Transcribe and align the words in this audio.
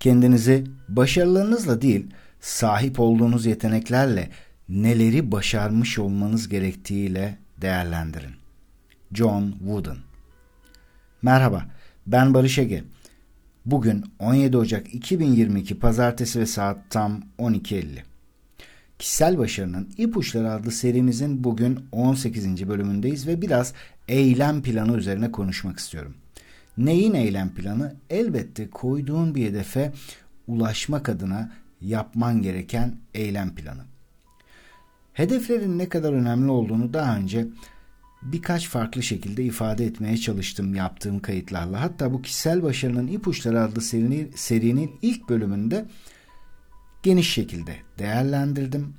Kendinizi 0.00 0.64
başarılarınızla 0.88 1.82
değil, 1.82 2.06
sahip 2.40 3.00
olduğunuz 3.00 3.46
yeteneklerle 3.46 4.30
neleri 4.68 5.32
başarmış 5.32 5.98
olmanız 5.98 6.48
gerektiğiyle 6.48 7.38
değerlendirin. 7.60 8.34
John 9.12 9.50
Wooden 9.58 9.96
Merhaba, 11.22 11.66
ben 12.06 12.34
Barış 12.34 12.58
Ege. 12.58 12.84
Bugün 13.66 14.04
17 14.18 14.56
Ocak 14.56 14.94
2022 14.94 15.78
Pazartesi 15.78 16.40
ve 16.40 16.46
saat 16.46 16.78
tam 16.90 17.22
12.50. 17.38 17.84
Kişisel 18.98 19.38
Başarının 19.38 19.90
İpuçları 19.98 20.52
adlı 20.52 20.72
serimizin 20.72 21.44
bugün 21.44 21.78
18. 21.92 22.68
bölümündeyiz 22.68 23.26
ve 23.26 23.42
biraz 23.42 23.72
eylem 24.08 24.62
planı 24.62 24.96
üzerine 24.96 25.32
konuşmak 25.32 25.78
istiyorum. 25.78 26.14
Neyin 26.78 27.14
eylem 27.14 27.54
planı? 27.54 27.96
Elbette 28.10 28.70
koyduğun 28.70 29.34
bir 29.34 29.46
hedefe 29.46 29.92
ulaşmak 30.46 31.08
adına 31.08 31.52
yapman 31.80 32.42
gereken 32.42 32.96
eylem 33.14 33.54
planı. 33.54 33.84
Hedeflerin 35.12 35.78
ne 35.78 35.88
kadar 35.88 36.12
önemli 36.12 36.50
olduğunu 36.50 36.94
daha 36.94 37.16
önce 37.16 37.46
birkaç 38.22 38.68
farklı 38.68 39.02
şekilde 39.02 39.44
ifade 39.44 39.84
etmeye 39.84 40.16
çalıştım 40.16 40.74
yaptığım 40.74 41.20
kayıtlarla. 41.20 41.80
Hatta 41.80 42.12
bu 42.12 42.22
kişisel 42.22 42.62
başarının 42.62 43.06
ipuçları 43.06 43.62
adlı 43.62 43.80
serinin, 43.80 44.32
serinin 44.34 44.90
ilk 45.02 45.28
bölümünde 45.28 45.84
geniş 47.02 47.32
şekilde 47.32 47.76
değerlendirdim, 47.98 48.94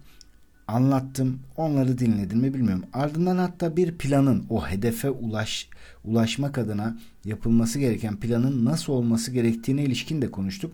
anlattım, 0.68 1.40
onları 1.58 1.98
dinledim 1.98 2.40
mi 2.40 2.54
bilmiyorum. 2.54 2.84
Ardından 2.94 3.38
hatta 3.38 3.78
bir 3.78 3.98
planın 3.98 4.46
o 4.50 4.68
hedefe 4.68 5.10
ulaş 5.10 5.70
ulaşmak 6.04 6.58
adına 6.58 6.98
yapılması 7.26 7.80
gereken 7.80 8.20
planın 8.20 8.66
nasıl 8.66 8.94
olması 8.94 9.32
gerektiğine 9.32 9.84
ilişkin 9.84 10.22
de 10.22 10.32
konuştuk. 10.32 10.74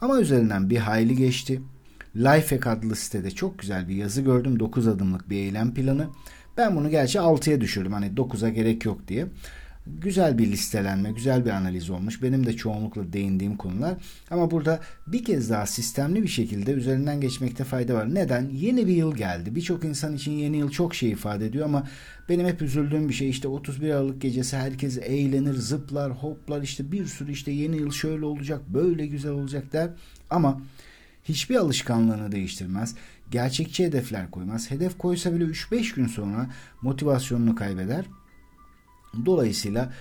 Ama 0.00 0.20
üzerinden 0.20 0.70
bir 0.70 0.78
hayli 0.78 1.16
geçti. 1.16 1.62
Lifehack 2.16 2.66
adlı 2.66 2.96
sitede 2.96 3.30
çok 3.30 3.58
güzel 3.58 3.88
bir 3.88 3.96
yazı 3.96 4.20
gördüm. 4.20 4.60
9 4.60 4.88
adımlık 4.88 5.30
bir 5.30 5.36
eylem 5.36 5.74
planı. 5.74 6.06
Ben 6.56 6.76
bunu 6.76 6.90
gerçi 6.90 7.18
6'ya 7.18 7.60
düşürdüm. 7.60 7.92
Hani 7.92 8.06
9'a 8.06 8.48
gerek 8.48 8.84
yok 8.84 9.08
diye. 9.08 9.26
Güzel 9.86 10.38
bir 10.38 10.46
listelenme, 10.46 11.12
güzel 11.12 11.44
bir 11.44 11.50
analiz 11.50 11.90
olmuş. 11.90 12.22
Benim 12.22 12.46
de 12.46 12.56
çoğunlukla 12.56 13.12
değindiğim 13.12 13.56
konular. 13.56 13.94
Ama 14.30 14.50
burada 14.50 14.80
bir 15.06 15.24
kez 15.24 15.50
daha 15.50 15.66
sistemli 15.66 16.22
bir 16.22 16.28
şekilde 16.28 16.72
üzerinden 16.72 17.20
geçmekte 17.20 17.64
fayda 17.64 17.94
var. 17.94 18.14
Neden? 18.14 18.50
Yeni 18.52 18.86
bir 18.86 18.92
yıl 18.92 19.16
geldi. 19.16 19.54
Birçok 19.54 19.84
insan 19.84 20.14
için 20.14 20.32
yeni 20.32 20.56
yıl 20.56 20.70
çok 20.70 20.94
şey 20.94 21.10
ifade 21.10 21.46
ediyor 21.46 21.64
ama 21.64 21.88
benim 22.28 22.46
hep 22.46 22.62
üzüldüğüm 22.62 23.08
bir 23.08 23.14
şey 23.14 23.30
işte 23.30 23.48
31 23.48 23.90
Aralık 23.90 24.20
gecesi 24.20 24.56
herkes 24.56 24.98
eğlenir, 24.98 25.54
zıplar, 25.54 26.12
hoplar 26.12 26.62
işte 26.62 26.92
bir 26.92 27.06
sürü 27.06 27.32
işte 27.32 27.50
yeni 27.50 27.76
yıl 27.76 27.90
şöyle 27.90 28.24
olacak, 28.24 28.60
böyle 28.68 29.06
güzel 29.06 29.32
olacak 29.32 29.72
der. 29.72 29.90
Ama 30.30 30.60
hiçbir 31.24 31.56
alışkanlığını 31.56 32.32
değiştirmez. 32.32 32.94
Gerçekçi 33.30 33.84
hedefler 33.84 34.30
koymaz. 34.30 34.70
Hedef 34.70 34.98
koysa 34.98 35.34
bile 35.34 35.44
3-5 35.44 35.94
gün 35.94 36.06
sonra 36.06 36.50
motivasyonunu 36.82 37.54
kaybeder 37.54 38.04
Dolayısıyla 39.26 39.92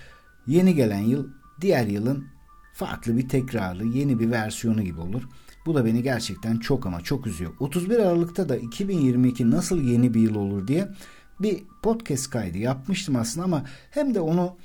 yeni 0.48 0.76
gelen 0.76 1.02
yıl 1.02 1.28
diğer 1.62 1.88
yılın 1.88 2.28
farklı 2.74 3.18
bir 3.18 3.30
tekrarı, 3.30 3.88
yeni 3.88 4.20
bir 4.20 4.32
versiyonu 4.32 4.82
gibi 4.82 5.00
olur. 5.00 5.24
Bu 5.66 5.76
da 5.76 5.86
beni 5.86 6.04
gerçekten 6.04 6.58
çok 6.58 6.86
ama 6.86 7.02
çok 7.02 7.28
üzüyor. 7.28 7.52
31 7.60 8.00
Aralık'ta 8.00 8.50
da 8.50 8.58
2022 8.58 9.52
nasıl 9.52 9.82
yeni 9.82 10.14
bir 10.14 10.22
yıl 10.22 10.36
olur 10.36 10.68
diye 10.68 10.90
bir 11.40 11.64
podcast 11.84 12.30
kaydı 12.30 12.58
yapmıştım 12.58 13.16
aslında 13.16 13.46
ama 13.46 13.66
hem 13.92 14.16
de 14.16 14.20
onu 14.20 14.58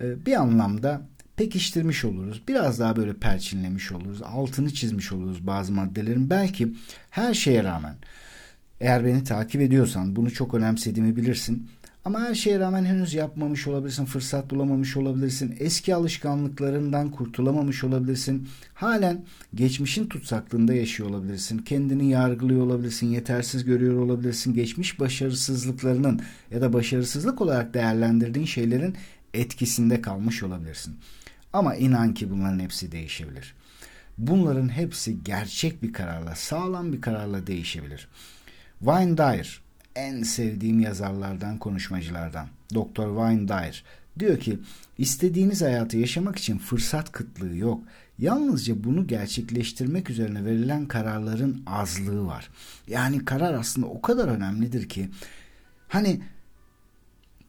e, 0.00 0.26
bir 0.26 0.40
anlamda 0.40 1.02
pekiştirmiş 1.36 2.04
oluruz. 2.04 2.42
Biraz 2.48 2.80
daha 2.80 2.96
böyle 2.96 3.14
perçinlemiş 3.14 3.92
oluruz. 3.92 4.22
Altını 4.22 4.74
çizmiş 4.74 5.12
oluruz 5.12 5.46
bazı 5.46 5.72
maddelerin. 5.72 6.30
Belki 6.30 6.74
her 7.10 7.34
şeye 7.34 7.64
rağmen 7.64 7.96
eğer 8.80 9.04
beni 9.04 9.24
takip 9.24 9.60
ediyorsan 9.60 10.16
bunu 10.16 10.30
çok 10.30 10.54
önemsediğimi 10.54 11.16
bilirsin. 11.16 11.68
Ama 12.06 12.20
her 12.20 12.34
şeye 12.34 12.58
rağmen 12.58 12.84
henüz 12.84 13.14
yapmamış 13.14 13.66
olabilirsin, 13.66 14.04
fırsat 14.04 14.50
bulamamış 14.50 14.96
olabilirsin, 14.96 15.56
eski 15.58 15.94
alışkanlıklarından 15.94 17.10
kurtulamamış 17.10 17.84
olabilirsin. 17.84 18.48
Halen 18.74 19.24
geçmişin 19.54 20.06
tutsaklığında 20.06 20.74
yaşıyor 20.74 21.10
olabilirsin, 21.10 21.58
kendini 21.58 22.10
yargılıyor 22.10 22.66
olabilirsin, 22.66 23.06
yetersiz 23.06 23.64
görüyor 23.64 23.96
olabilirsin, 23.96 24.54
geçmiş 24.54 25.00
başarısızlıklarının 25.00 26.20
ya 26.50 26.60
da 26.60 26.72
başarısızlık 26.72 27.40
olarak 27.40 27.74
değerlendirdiğin 27.74 28.46
şeylerin 28.46 28.96
etkisinde 29.34 30.00
kalmış 30.00 30.42
olabilirsin. 30.42 30.96
Ama 31.52 31.74
inan 31.74 32.14
ki 32.14 32.30
bunların 32.30 32.58
hepsi 32.58 32.92
değişebilir. 32.92 33.54
Bunların 34.18 34.68
hepsi 34.68 35.24
gerçek 35.24 35.82
bir 35.82 35.92
kararla, 35.92 36.34
sağlam 36.34 36.92
bir 36.92 37.00
kararla 37.00 37.46
değişebilir. 37.46 38.08
Wayne 38.78 39.18
Dyer 39.18 39.65
en 39.96 40.22
sevdiğim 40.22 40.80
yazarlardan, 40.80 41.58
konuşmacılardan. 41.58 42.46
Dr. 42.74 43.06
Wayne 43.06 43.48
Dyer 43.48 43.84
diyor 44.18 44.40
ki 44.40 44.58
istediğiniz 44.98 45.62
hayatı 45.62 45.96
yaşamak 45.96 46.38
için 46.38 46.58
fırsat 46.58 47.12
kıtlığı 47.12 47.56
yok. 47.56 47.82
Yalnızca 48.18 48.84
bunu 48.84 49.06
gerçekleştirmek 49.06 50.10
üzerine 50.10 50.44
verilen 50.44 50.86
kararların 50.86 51.62
azlığı 51.66 52.26
var. 52.26 52.48
Yani 52.88 53.24
karar 53.24 53.54
aslında 53.54 53.86
o 53.86 54.00
kadar 54.02 54.28
önemlidir 54.28 54.88
ki 54.88 55.08
hani 55.88 56.20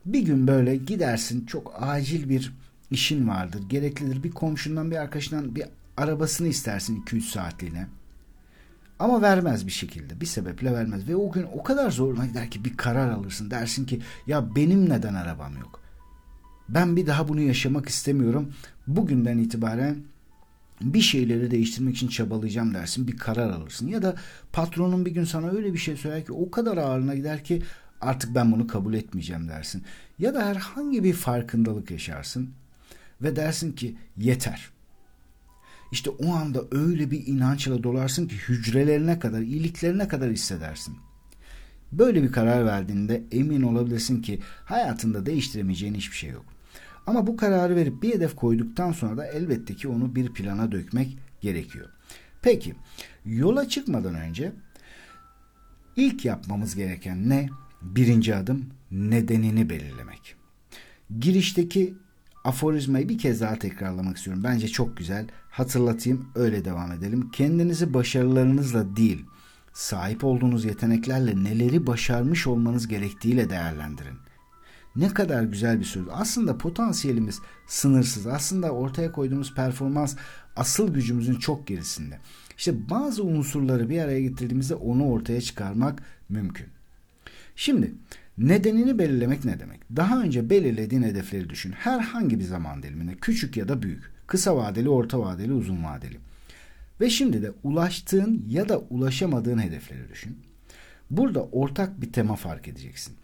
bir 0.05 0.21
gün 0.21 0.47
böyle 0.47 0.75
gidersin 0.75 1.45
çok 1.45 1.73
acil 1.79 2.29
bir 2.29 2.53
işin 2.91 3.27
vardır, 3.27 3.61
gereklidir. 3.69 4.23
Bir 4.23 4.31
komşundan 4.31 4.91
bir 4.91 4.95
arkadaşından 4.95 5.55
bir 5.55 5.65
arabasını 5.97 6.47
istersin 6.47 7.01
2-3 7.01 7.21
saatliğine. 7.21 7.87
Ama 8.99 9.21
vermez 9.21 9.67
bir 9.67 9.71
şekilde. 9.71 10.21
Bir 10.21 10.25
sebeple 10.25 10.73
vermez. 10.73 11.07
Ve 11.07 11.15
o 11.15 11.31
gün 11.31 11.45
o 11.53 11.63
kadar 11.63 11.91
zoruna 11.91 12.25
gider 12.25 12.51
ki 12.51 12.65
bir 12.65 12.77
karar 12.77 13.09
alırsın. 13.09 13.51
Dersin 13.51 13.85
ki 13.85 14.01
ya 14.27 14.55
benim 14.55 14.89
neden 14.89 15.13
arabam 15.13 15.57
yok? 15.57 15.81
Ben 16.69 16.95
bir 16.95 17.07
daha 17.07 17.27
bunu 17.27 17.41
yaşamak 17.41 17.89
istemiyorum. 17.89 18.53
Bugünden 18.87 19.37
itibaren 19.37 19.97
bir 20.81 21.01
şeyleri 21.01 21.51
değiştirmek 21.51 21.95
için 21.95 22.07
çabalayacağım 22.07 22.73
dersin. 22.73 23.07
Bir 23.07 23.17
karar 23.17 23.49
alırsın. 23.49 23.87
Ya 23.87 24.01
da 24.01 24.15
patronun 24.53 25.05
bir 25.05 25.11
gün 25.11 25.23
sana 25.23 25.49
öyle 25.49 25.73
bir 25.73 25.77
şey 25.77 25.95
söyler 25.95 26.25
ki 26.25 26.33
o 26.33 26.51
kadar 26.51 26.77
ağırına 26.77 27.15
gider 27.15 27.43
ki 27.43 27.61
artık 28.01 28.35
ben 28.35 28.51
bunu 28.51 28.67
kabul 28.67 28.93
etmeyeceğim 28.93 29.47
dersin. 29.47 29.83
Ya 30.19 30.33
da 30.33 30.45
herhangi 30.45 31.03
bir 31.03 31.13
farkındalık 31.13 31.91
yaşarsın 31.91 32.49
ve 33.21 33.35
dersin 33.35 33.71
ki 33.71 33.95
yeter. 34.17 34.69
İşte 35.91 36.09
o 36.09 36.33
anda 36.33 36.61
öyle 36.71 37.11
bir 37.11 37.27
inançla 37.27 37.83
dolarsın 37.83 38.27
ki 38.27 38.35
hücrelerine 38.35 39.19
kadar, 39.19 39.41
iyiliklerine 39.41 40.07
kadar 40.07 40.31
hissedersin. 40.31 40.97
Böyle 41.91 42.23
bir 42.23 42.31
karar 42.31 42.65
verdiğinde 42.65 43.23
emin 43.31 43.61
olabilirsin 43.61 44.21
ki 44.21 44.39
hayatında 44.65 45.25
değiştiremeyeceğin 45.25 45.95
hiçbir 45.95 46.15
şey 46.15 46.29
yok. 46.29 46.45
Ama 47.07 47.27
bu 47.27 47.37
kararı 47.37 47.75
verip 47.75 48.03
bir 48.03 48.13
hedef 48.13 48.35
koyduktan 48.35 48.91
sonra 48.91 49.17
da 49.17 49.27
elbette 49.27 49.75
ki 49.75 49.87
onu 49.87 50.15
bir 50.15 50.33
plana 50.33 50.71
dökmek 50.71 51.17
gerekiyor. 51.41 51.89
Peki 52.41 52.75
yola 53.25 53.69
çıkmadan 53.69 54.15
önce 54.15 54.51
ilk 55.95 56.25
yapmamız 56.25 56.75
gereken 56.75 57.29
ne? 57.29 57.49
Birinci 57.81 58.35
adım 58.35 58.65
nedenini 58.91 59.69
belirlemek. 59.69 60.35
Girişteki 61.19 61.93
aforizmayı 62.43 63.09
bir 63.09 63.17
kez 63.17 63.41
daha 63.41 63.59
tekrarlamak 63.59 64.17
istiyorum. 64.17 64.43
Bence 64.43 64.67
çok 64.67 64.97
güzel. 64.97 65.27
Hatırlatayım 65.57 66.29
öyle 66.35 66.65
devam 66.65 66.91
edelim. 66.91 67.31
Kendinizi 67.31 67.93
başarılarınızla 67.93 68.95
değil, 68.95 69.25
sahip 69.73 70.23
olduğunuz 70.23 70.65
yeteneklerle 70.65 71.43
neleri 71.43 71.87
başarmış 71.87 72.47
olmanız 72.47 72.87
gerektiğiyle 72.87 73.49
değerlendirin. 73.49 74.17
Ne 74.95 75.13
kadar 75.13 75.43
güzel 75.43 75.79
bir 75.79 75.85
söz. 75.85 76.05
Aslında 76.11 76.57
potansiyelimiz 76.57 77.39
sınırsız. 77.67 78.27
Aslında 78.27 78.71
ortaya 78.71 79.11
koyduğumuz 79.11 79.53
performans 79.55 80.15
asıl 80.55 80.93
gücümüzün 80.93 81.35
çok 81.35 81.67
gerisinde. 81.67 82.19
İşte 82.57 82.89
bazı 82.89 83.23
unsurları 83.23 83.89
bir 83.89 84.01
araya 84.01 84.21
getirdiğimizde 84.21 84.75
onu 84.75 85.09
ortaya 85.09 85.41
çıkarmak 85.41 86.03
mümkün. 86.29 86.67
Şimdi 87.55 87.93
Nedenini 88.37 88.99
belirlemek 88.99 89.45
ne 89.45 89.59
demek? 89.59 89.79
Daha 89.95 90.21
önce 90.21 90.49
belirlediğin 90.49 91.03
hedefleri 91.03 91.49
düşün. 91.49 91.71
Herhangi 91.71 92.39
bir 92.39 92.43
zaman 92.43 92.83
diliminde 92.83 93.15
küçük 93.15 93.57
ya 93.57 93.67
da 93.67 93.81
büyük. 93.81 94.16
Kısa 94.27 94.55
vadeli, 94.55 94.89
orta 94.89 95.19
vadeli, 95.19 95.53
uzun 95.53 95.83
vadeli. 95.83 96.17
Ve 97.01 97.09
şimdi 97.09 97.41
de 97.41 97.51
ulaştığın 97.63 98.45
ya 98.49 98.69
da 98.69 98.79
ulaşamadığın 98.79 99.59
hedefleri 99.59 100.09
düşün. 100.09 100.37
Burada 101.11 101.43
ortak 101.43 102.01
bir 102.01 102.11
tema 102.11 102.35
fark 102.35 102.67
edeceksin. 102.67 103.15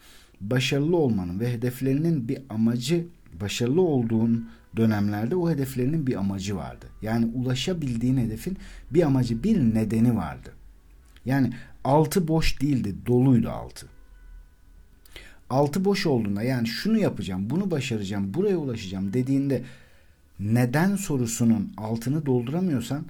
Başarılı 0.42 0.98
olmanın 0.98 1.40
ve 1.40 1.54
hedeflerinin 1.54 2.28
bir 2.28 2.38
amacı, 2.50 3.06
başarılı 3.42 3.82
olduğun 3.82 4.50
dönemlerde 4.78 5.36
o 5.36 5.50
hedeflerinin 5.50 6.08
bir 6.08 6.16
amacı 6.16 6.56
vardı. 6.56 6.86
Yani 7.02 7.26
ulaşabildiğin 7.26 8.18
hedefin 8.18 8.58
bir 8.92 9.04
amacı, 9.04 9.44
bir 9.44 9.60
nedeni 9.60 10.16
vardı. 10.16 10.50
Yani 11.26 11.54
altı 11.84 12.28
boş 12.28 12.62
değildi, 12.62 12.96
doluydu 13.06 13.50
altı 13.50 13.88
altı 15.54 15.86
boş 15.86 16.06
olduğunda 16.06 16.44
yani 16.44 16.68
şunu 16.68 16.98
yapacağım, 16.98 17.50
bunu 17.50 17.72
başaracağım, 17.72 18.34
buraya 18.34 18.58
ulaşacağım 18.58 19.14
dediğinde 19.14 19.64
neden 20.44 20.96
sorusunun 20.96 21.74
altını 21.78 22.26
dolduramıyorsan 22.26 23.06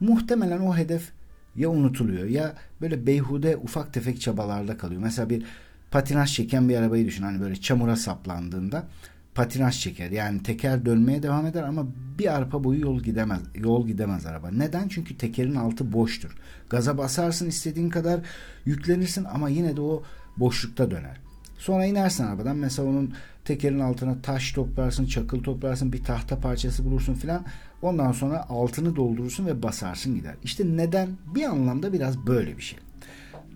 muhtemelen 0.00 0.60
o 0.60 0.76
hedef 0.76 1.10
ya 1.56 1.70
unutuluyor 1.70 2.26
ya 2.28 2.54
böyle 2.80 3.06
beyhude 3.06 3.56
ufak 3.56 3.94
tefek 3.94 4.20
çabalarda 4.20 4.76
kalıyor. 4.76 5.02
Mesela 5.02 5.30
bir 5.30 5.44
patinaj 5.90 6.34
çeken 6.34 6.68
bir 6.68 6.76
arabayı 6.76 7.06
düşün. 7.06 7.22
Hani 7.22 7.40
böyle 7.40 7.56
çamura 7.56 7.96
saplandığında 7.96 8.86
patinaj 9.34 9.80
çeker. 9.80 10.10
Yani 10.10 10.42
teker 10.42 10.86
dönmeye 10.86 11.22
devam 11.22 11.46
eder 11.46 11.62
ama 11.62 11.86
bir 12.18 12.34
arpa 12.34 12.64
boyu 12.64 12.80
yol 12.80 13.00
gidemez. 13.00 13.40
Yol 13.54 13.86
gidemez 13.86 14.26
araba. 14.26 14.50
Neden? 14.50 14.88
Çünkü 14.88 15.16
tekerin 15.16 15.54
altı 15.54 15.92
boştur. 15.92 16.36
Gaza 16.70 16.98
basarsın 16.98 17.48
istediğin 17.48 17.90
kadar 17.90 18.20
yüklenirsin 18.64 19.24
ama 19.24 19.48
yine 19.48 19.76
de 19.76 19.80
o 19.80 20.02
boşlukta 20.36 20.90
döner. 20.90 21.27
Sonra 21.58 21.86
inersin 21.86 22.24
arabadan. 22.24 22.56
Mesela 22.56 22.88
onun 22.88 23.14
tekerin 23.44 23.80
altına 23.80 24.22
taş 24.22 24.52
toplarsın, 24.52 25.06
çakıl 25.06 25.42
toplarsın, 25.42 25.92
bir 25.92 26.04
tahta 26.04 26.40
parçası 26.40 26.84
bulursun 26.84 27.14
filan. 27.14 27.44
Ondan 27.82 28.12
sonra 28.12 28.48
altını 28.48 28.96
doldurursun 28.96 29.46
ve 29.46 29.62
basarsın 29.62 30.14
gider. 30.14 30.34
İşte 30.44 30.64
neden? 30.66 31.08
Bir 31.34 31.44
anlamda 31.44 31.92
biraz 31.92 32.26
böyle 32.26 32.56
bir 32.56 32.62
şey. 32.62 32.78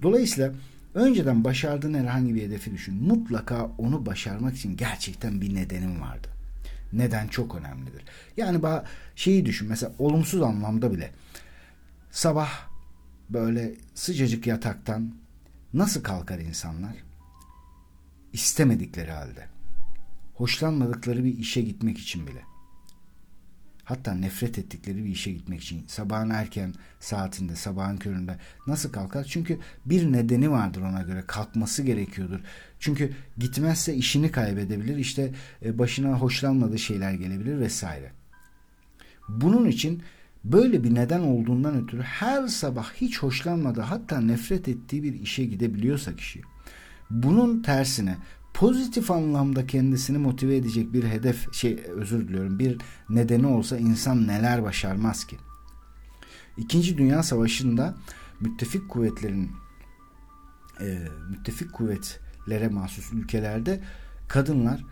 Dolayısıyla 0.02 0.52
önceden 0.94 1.44
başardığın 1.44 1.94
herhangi 1.94 2.34
bir 2.34 2.43
hedefi 2.43 2.72
düşün. 2.72 3.02
Mutlaka 3.02 3.70
onu 3.78 4.06
başarmak 4.06 4.56
için 4.56 4.76
gerçekten 4.76 5.40
bir 5.40 5.55
nedenin 5.55 6.00
vardı. 6.00 6.28
Neden 6.93 7.28
çok 7.28 7.55
önemlidir. 7.55 8.02
Yani 8.37 8.60
şeyi 9.16 9.46
düşün 9.46 9.69
mesela 9.69 9.93
olumsuz 9.98 10.43
anlamda 10.43 10.93
bile. 10.93 11.10
Sabah 12.10 12.50
böyle 13.31 13.75
sıcacık 13.94 14.46
yataktan 14.46 15.14
nasıl 15.75 16.02
kalkar 16.02 16.38
insanlar? 16.38 16.93
İstemedikleri 18.32 19.11
halde, 19.11 19.49
hoşlanmadıkları 20.34 21.25
bir 21.25 21.38
işe 21.38 21.62
gitmek 21.62 21.99
için 21.99 22.26
bile, 22.26 22.43
hatta 23.84 24.14
nefret 24.14 24.58
ettikleri 24.58 25.05
bir 25.05 25.11
işe 25.11 25.32
gitmek 25.32 25.62
için 25.62 25.84
sabahın 25.87 26.31
erken 26.31 26.75
saatinde, 27.00 27.56
sabahın 27.56 27.96
köründe 27.96 28.38
nasıl 28.67 28.93
kalkar? 28.93 29.25
Çünkü 29.25 29.58
bir 29.87 30.12
nedeni 30.12 30.50
vardır 30.50 30.81
ona 30.81 31.02
göre 31.02 31.25
kalkması 31.26 31.82
gerekiyordur. 31.82 32.40
Çünkü 32.81 33.12
gitmezse 33.38 33.94
işini 33.94 34.31
kaybedebilir, 34.31 34.96
işte 34.96 35.32
e, 35.64 35.79
başına 35.79 36.20
hoşlanmadığı 36.20 36.79
şeyler 36.79 37.12
gelebilir 37.12 37.58
vesaire. 37.58 38.12
Bunun 39.29 39.69
için 39.69 40.02
böyle 40.44 40.84
bir 40.84 40.94
neden 40.94 41.20
olduğundan 41.20 41.84
ötürü 41.84 42.02
her 42.02 42.46
sabah 42.49 42.93
hiç 42.93 43.19
hoşlanmadığı 43.19 43.81
hatta 43.81 44.20
nefret 44.20 44.69
ettiği 44.69 45.02
bir 45.02 45.20
işe 45.20 45.44
gidebiliyorsa 45.44 46.17
kişi 46.17 46.40
bunun 47.12 47.62
tersine 47.62 48.16
pozitif 48.54 49.10
anlamda 49.10 49.66
kendisini 49.66 50.18
motive 50.18 50.56
edecek 50.56 50.92
bir 50.92 51.04
hedef 51.04 51.54
şey 51.54 51.78
özür 51.86 52.28
diliyorum 52.28 52.58
bir 52.58 52.78
nedeni 53.08 53.46
olsa 53.46 53.76
insan 53.76 54.26
neler 54.26 54.62
başarmaz 54.62 55.26
ki? 55.26 55.36
İkinci 56.56 56.98
Dünya 56.98 57.22
Savaşı'nda 57.22 57.94
müttefik 58.40 58.88
kuvvetlerin 58.88 59.50
e, 60.80 60.98
müttefik 61.30 61.72
kuvvetlere 61.72 62.68
mahsus 62.68 63.12
ülkelerde 63.12 63.80
kadınlar 64.28 64.84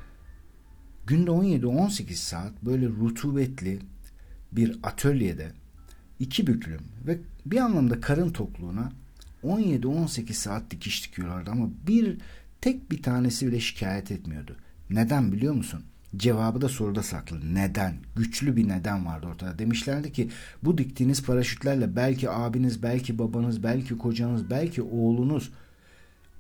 günde 1.07 1.31
17-18 1.31 2.15
saat 2.15 2.53
böyle 2.63 2.89
rutubetli 2.89 3.79
bir 4.53 4.79
atölyede 4.83 5.53
iki 6.19 6.47
büklüm 6.47 6.81
ve 7.07 7.19
bir 7.47 7.59
anlamda 7.59 8.01
karın 8.01 8.31
tokluğuna 8.31 8.93
17-18 9.45 10.33
saat 10.33 10.71
dikiş 10.71 11.05
dikiyorlardı 11.05 11.51
ama 11.51 11.69
bir 11.87 12.19
tek 12.61 12.91
bir 12.91 13.03
tanesi 13.03 13.47
bile 13.47 13.61
şikayet 13.61 14.11
etmiyordu. 14.11 14.57
Neden 14.91 15.33
biliyor 15.33 15.55
musun? 15.55 15.83
Cevabı 16.17 16.61
da 16.61 16.69
soruda 16.69 17.03
saklı. 17.03 17.55
Neden? 17.55 17.95
Güçlü 18.17 18.57
bir 18.57 18.69
neden 18.69 19.07
vardı 19.07 19.27
ortada. 19.27 19.59
Demişlerdi 19.59 20.13
ki 20.13 20.31
bu 20.63 20.79
diktiğiniz 20.79 21.23
paraşütlerle 21.23 21.97
belki 21.97 22.31
abiniz, 22.31 22.83
belki 22.83 23.19
babanız, 23.19 23.63
belki 23.63 23.99
kocanız, 23.99 24.51
belki 24.51 24.83
oğlunuz 24.83 25.51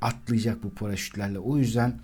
atlayacak 0.00 0.62
bu 0.62 0.70
paraşütlerle. 0.70 1.38
O 1.38 1.58
yüzden 1.58 1.98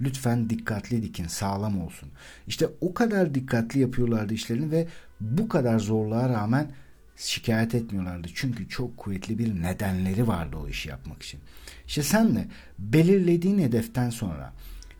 lütfen 0.00 0.50
dikkatli 0.50 1.02
dikin, 1.02 1.26
sağlam 1.26 1.80
olsun. 1.80 2.08
İşte 2.46 2.68
o 2.80 2.94
kadar 2.94 3.34
dikkatli 3.34 3.80
yapıyorlardı 3.80 4.34
işlerini 4.34 4.70
ve 4.70 4.88
bu 5.20 5.48
kadar 5.48 5.78
zorluğa 5.78 6.28
rağmen 6.28 6.70
şikayet 7.18 7.74
etmiyorlardı. 7.74 8.28
Çünkü 8.34 8.68
çok 8.68 8.96
kuvvetli 8.96 9.38
bir 9.38 9.62
nedenleri 9.62 10.28
vardı 10.28 10.56
o 10.56 10.68
işi 10.68 10.88
yapmak 10.88 11.22
için. 11.22 11.40
İşte 11.86 12.02
sen 12.02 12.36
de 12.36 12.44
belirlediğin 12.78 13.58
hedeften 13.58 14.10
sonra 14.10 14.52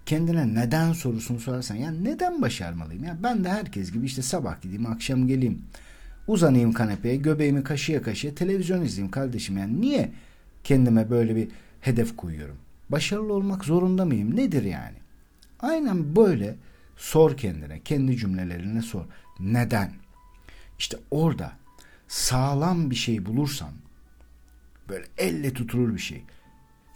kendine 0.07 0.55
neden 0.55 0.93
sorusunu 0.93 1.41
sorarsan 1.41 1.75
ya 1.75 1.91
neden 1.91 2.43
başarmalıyım? 2.43 3.05
Ya 3.05 3.19
ben 3.23 3.45
de 3.45 3.49
herkes 3.49 3.93
gibi 3.93 4.07
işte 4.07 4.23
sabah 4.23 4.63
gideyim 4.63 4.87
akşam 4.87 5.27
geleyim. 5.27 5.63
Uzanayım 6.27 6.73
kanepeye 6.73 7.17
göbeğimi 7.17 7.65
kaşıya 7.65 8.03
kaşıya 8.03 8.35
televizyon 8.35 8.83
izleyeyim 8.83 9.11
kardeşim. 9.11 9.59
Yani 9.59 9.81
niye 9.81 10.13
kendime 10.65 11.11
böyle 11.11 11.37
bir 11.37 11.49
hedef 11.81 12.17
koyuyorum? 12.17 12.57
Başarılı 12.89 13.33
olmak 13.33 13.65
zorunda 13.65 14.05
mıyım? 14.05 14.37
Nedir 14.37 14.63
yani? 14.63 14.97
Aynen 15.61 16.17
böyle 16.17 16.57
sor 16.97 17.37
kendine. 17.37 17.81
Kendi 17.81 18.17
cümlelerine 18.17 18.83
sor. 18.83 19.05
Neden? 19.41 19.93
İşte 20.79 20.97
orada 21.11 21.53
sağlam 22.09 22.91
bir 22.91 22.97
şey 22.97 23.27
bulursan 23.27 23.71
böyle 24.89 25.05
elle 25.19 25.53
tutulur 25.53 25.95
bir 25.95 25.99
şey. 25.99 26.23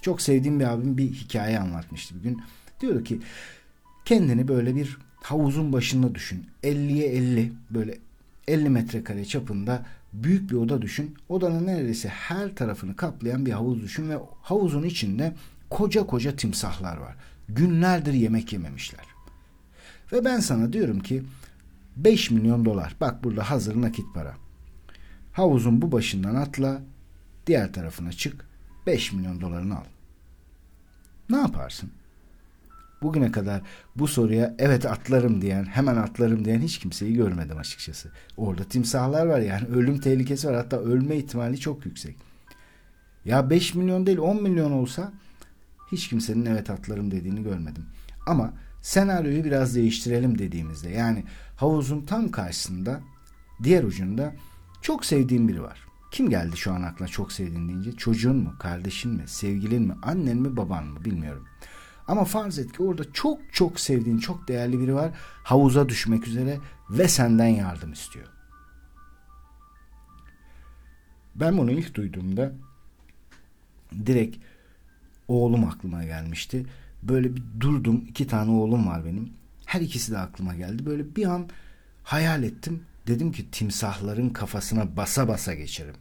Çok 0.03 0.23
sevdiğim 0.23 0.61
bir 0.61 0.65
abim 0.65 0.99
bir 0.99 1.13
hikaye 1.13 1.59
anlatmıştı 1.59 2.15
bir 2.15 2.23
gün. 2.23 2.43
Diyordu 2.81 3.05
ki 3.05 3.21
kendini 4.05 4.49
böyle 4.49 4.77
bir 4.77 4.99
havuzun 5.23 5.73
başında 5.73 6.15
düşün. 6.15 6.47
50'ye 6.63 7.07
50 7.07 7.53
böyle 7.71 7.99
50 8.49 8.69
metrekare 8.69 9.25
çapında 9.25 9.87
büyük 10.13 10.51
bir 10.51 10.57
oda 10.57 10.83
düşün. 10.83 11.15
Odanın 11.29 11.67
neredeyse 11.67 12.09
her 12.09 12.55
tarafını 12.55 12.97
kaplayan 12.97 13.47
bir 13.47 13.53
havuz 13.53 13.83
düşün 13.83 14.11
ve 14.11 14.19
havuzun 14.43 14.83
içinde 14.83 15.35
koca 15.71 16.07
koca 16.07 16.37
timsahlar 16.37 16.97
var. 16.97 17.17
Günlerdir 17.49 18.13
yemek 18.13 18.53
yememişler. 18.53 19.05
Ve 20.13 20.25
ben 20.25 20.41
sana 20.41 20.73
diyorum 20.73 21.01
ki 21.01 21.23
5 21.97 22.31
milyon 22.31 22.65
dolar. 22.65 22.97
Bak 23.01 23.25
burada 23.25 23.51
hazır 23.51 23.83
nakit 23.83 24.07
para. 24.15 24.42
Havuzun 25.33 25.83
bu 25.83 25.93
başından 25.93 26.35
atla, 26.35 26.83
diğer 27.47 27.73
tarafına 27.73 28.13
çık, 28.13 28.47
5 28.87 29.13
milyon 29.13 29.41
dolarını 29.41 29.79
al. 29.79 29.85
Ne 31.31 31.37
yaparsın? 31.37 31.91
Bugüne 33.03 33.33
kadar 33.33 33.63
bu 33.97 34.09
soruya 34.09 34.55
evet 34.59 34.87
atlarım 34.87 35.43
diyen, 35.43 35.65
hemen 35.65 35.97
atlarım 35.97 36.45
diyen 36.45 36.61
hiç 36.61 36.79
kimseyi 36.79 37.15
görmedim 37.15 37.59
açıkçası. 37.59 38.11
Orada 38.37 38.65
timsahlar 38.65 39.27
var 39.27 39.41
yani 39.41 39.67
ölüm 39.67 40.01
tehlikesi 40.01 40.49
var 40.49 40.57
hatta 40.57 40.77
ölme 40.77 41.17
ihtimali 41.17 41.61
çok 41.61 41.87
yüksek. 41.87 42.17
Ya 43.25 43.51
5 43.51 43.75
milyon 43.75 44.07
değil 44.07 44.19
10 44.19 44.43
milyon 44.43 44.73
olsa 44.73 45.13
hiç 45.93 46.09
kimsenin 46.09 46.47
evet 46.47 46.71
atlarım 46.71 47.11
dediğini 47.11 47.43
görmedim. 47.43 47.85
Ama 48.27 48.53
senaryoyu 48.83 49.45
biraz 49.45 49.75
değiştirelim 49.75 50.39
dediğimizde 50.39 50.91
yani 50.91 51.25
havuzun 51.57 52.01
tam 52.01 52.31
karşısında 52.31 53.01
diğer 53.63 53.85
ucunda 53.85 54.33
çok 54.83 55.05
sevdiğin 55.05 55.49
biri 55.49 55.63
var. 55.63 55.87
Kim 56.11 56.31
geldi 56.31 56.57
şu 56.57 56.73
an 56.73 56.83
aklına 56.83 57.09
çok 57.09 57.33
sevdiğin 57.33 57.69
deyince? 57.69 57.93
Çocuğun 57.93 58.37
mu, 58.37 58.55
kardeşin 58.59 59.13
mi, 59.13 59.29
sevgilin 59.29 59.83
mi, 59.83 59.95
annen 60.03 60.37
mi, 60.37 60.57
baban 60.57 60.85
mı 60.85 61.05
bilmiyorum. 61.05 61.47
Ama 62.09 62.25
farz 62.25 62.59
et 62.59 62.73
ki 62.73 62.83
orada 62.83 63.13
çok 63.13 63.41
çok 63.53 63.81
sevdiğin, 63.81 64.19
çok 64.19 64.49
değerli 64.49 64.81
biri 64.81 64.95
var. 64.95 65.11
Havuza 65.45 65.89
düşmek 65.89 66.27
üzere 66.27 66.59
ve 66.91 67.09
senden 67.09 67.47
yardım 67.47 67.93
istiyor. 67.93 68.27
Ben 71.35 71.59
bunu 71.59 71.71
ilk 71.71 71.95
duyduğumda 71.95 72.53
direkt 74.07 74.37
oğlum 75.29 75.65
aklıma 75.65 76.05
gelmişti. 76.05 76.67
Böyle 77.03 77.37
bir 77.37 77.43
durdum. 77.61 78.05
iki 78.09 78.27
tane 78.27 78.51
oğlum 78.51 78.87
var 78.87 79.05
benim. 79.05 79.33
Her 79.67 79.81
ikisi 79.81 80.13
de 80.13 80.19
aklıma 80.19 80.55
geldi. 80.55 80.87
Böyle 80.87 81.17
bir 81.17 81.27
an 81.27 81.49
hayal 82.03 82.43
ettim. 82.43 82.83
Dedim 83.07 83.33
ki 83.33 83.51
timsahların 83.51 84.31
kafasına 84.31 84.97
basa 84.97 85.29
basa 85.29 85.55
geçerim. 85.55 85.95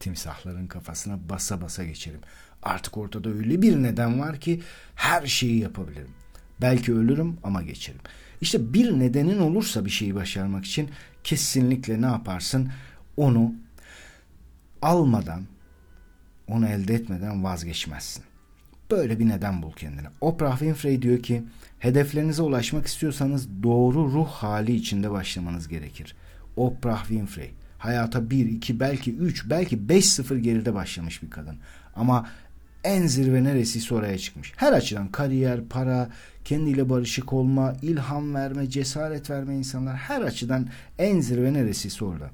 Timsahların 0.00 0.66
kafasına 0.66 1.28
basa 1.28 1.60
basa 1.60 1.84
geçerim. 1.84 2.20
Artık 2.62 2.96
ortada 2.96 3.28
öyle 3.30 3.62
bir 3.62 3.82
neden 3.82 4.20
var 4.20 4.40
ki 4.40 4.62
her 4.94 5.26
şeyi 5.26 5.58
yapabilirim. 5.58 6.10
Belki 6.60 6.94
ölürüm 6.94 7.36
ama 7.42 7.62
geçerim. 7.62 8.00
İşte 8.40 8.74
bir 8.74 8.98
nedenin 8.98 9.38
olursa 9.38 9.84
bir 9.84 9.90
şeyi 9.90 10.14
başarmak 10.14 10.64
için 10.64 10.90
kesinlikle 11.24 12.02
ne 12.02 12.06
yaparsın? 12.06 12.72
Onu 13.16 13.54
almadan, 14.82 15.46
onu 16.48 16.68
elde 16.68 16.94
etmeden 16.94 17.44
vazgeçmezsin. 17.44 18.24
Böyle 18.94 19.18
bir 19.18 19.28
neden 19.28 19.62
bul 19.62 19.72
kendine. 19.72 20.06
Oprah 20.20 20.58
Winfrey 20.58 21.02
diyor 21.02 21.22
ki 21.22 21.42
hedeflerinize 21.78 22.42
ulaşmak 22.42 22.86
istiyorsanız 22.86 23.48
doğru 23.62 24.12
ruh 24.12 24.28
hali 24.28 24.74
içinde 24.74 25.10
başlamanız 25.10 25.68
gerekir. 25.68 26.16
Oprah 26.56 27.00
Winfrey 27.00 27.50
hayata 27.78 28.30
1, 28.30 28.46
2 28.46 28.80
belki 28.80 29.14
3 29.14 29.50
belki 29.50 29.76
5-0 29.76 30.38
geride 30.38 30.74
başlamış 30.74 31.22
bir 31.22 31.30
kadın. 31.30 31.56
Ama 31.96 32.28
en 32.84 33.06
zirve 33.06 33.44
neresiyse 33.44 33.94
oraya 33.94 34.18
çıkmış. 34.18 34.52
Her 34.56 34.72
açıdan 34.72 35.08
kariyer, 35.08 35.60
para, 35.64 36.08
kendiyle 36.44 36.90
barışık 36.90 37.32
olma, 37.32 37.74
ilham 37.82 38.34
verme, 38.34 38.70
cesaret 38.70 39.30
verme 39.30 39.56
insanlar 39.56 39.96
her 39.96 40.22
açıdan 40.22 40.68
en 40.98 41.20
zirve 41.20 41.52
neresiyse 41.52 42.04
orada. 42.04 42.30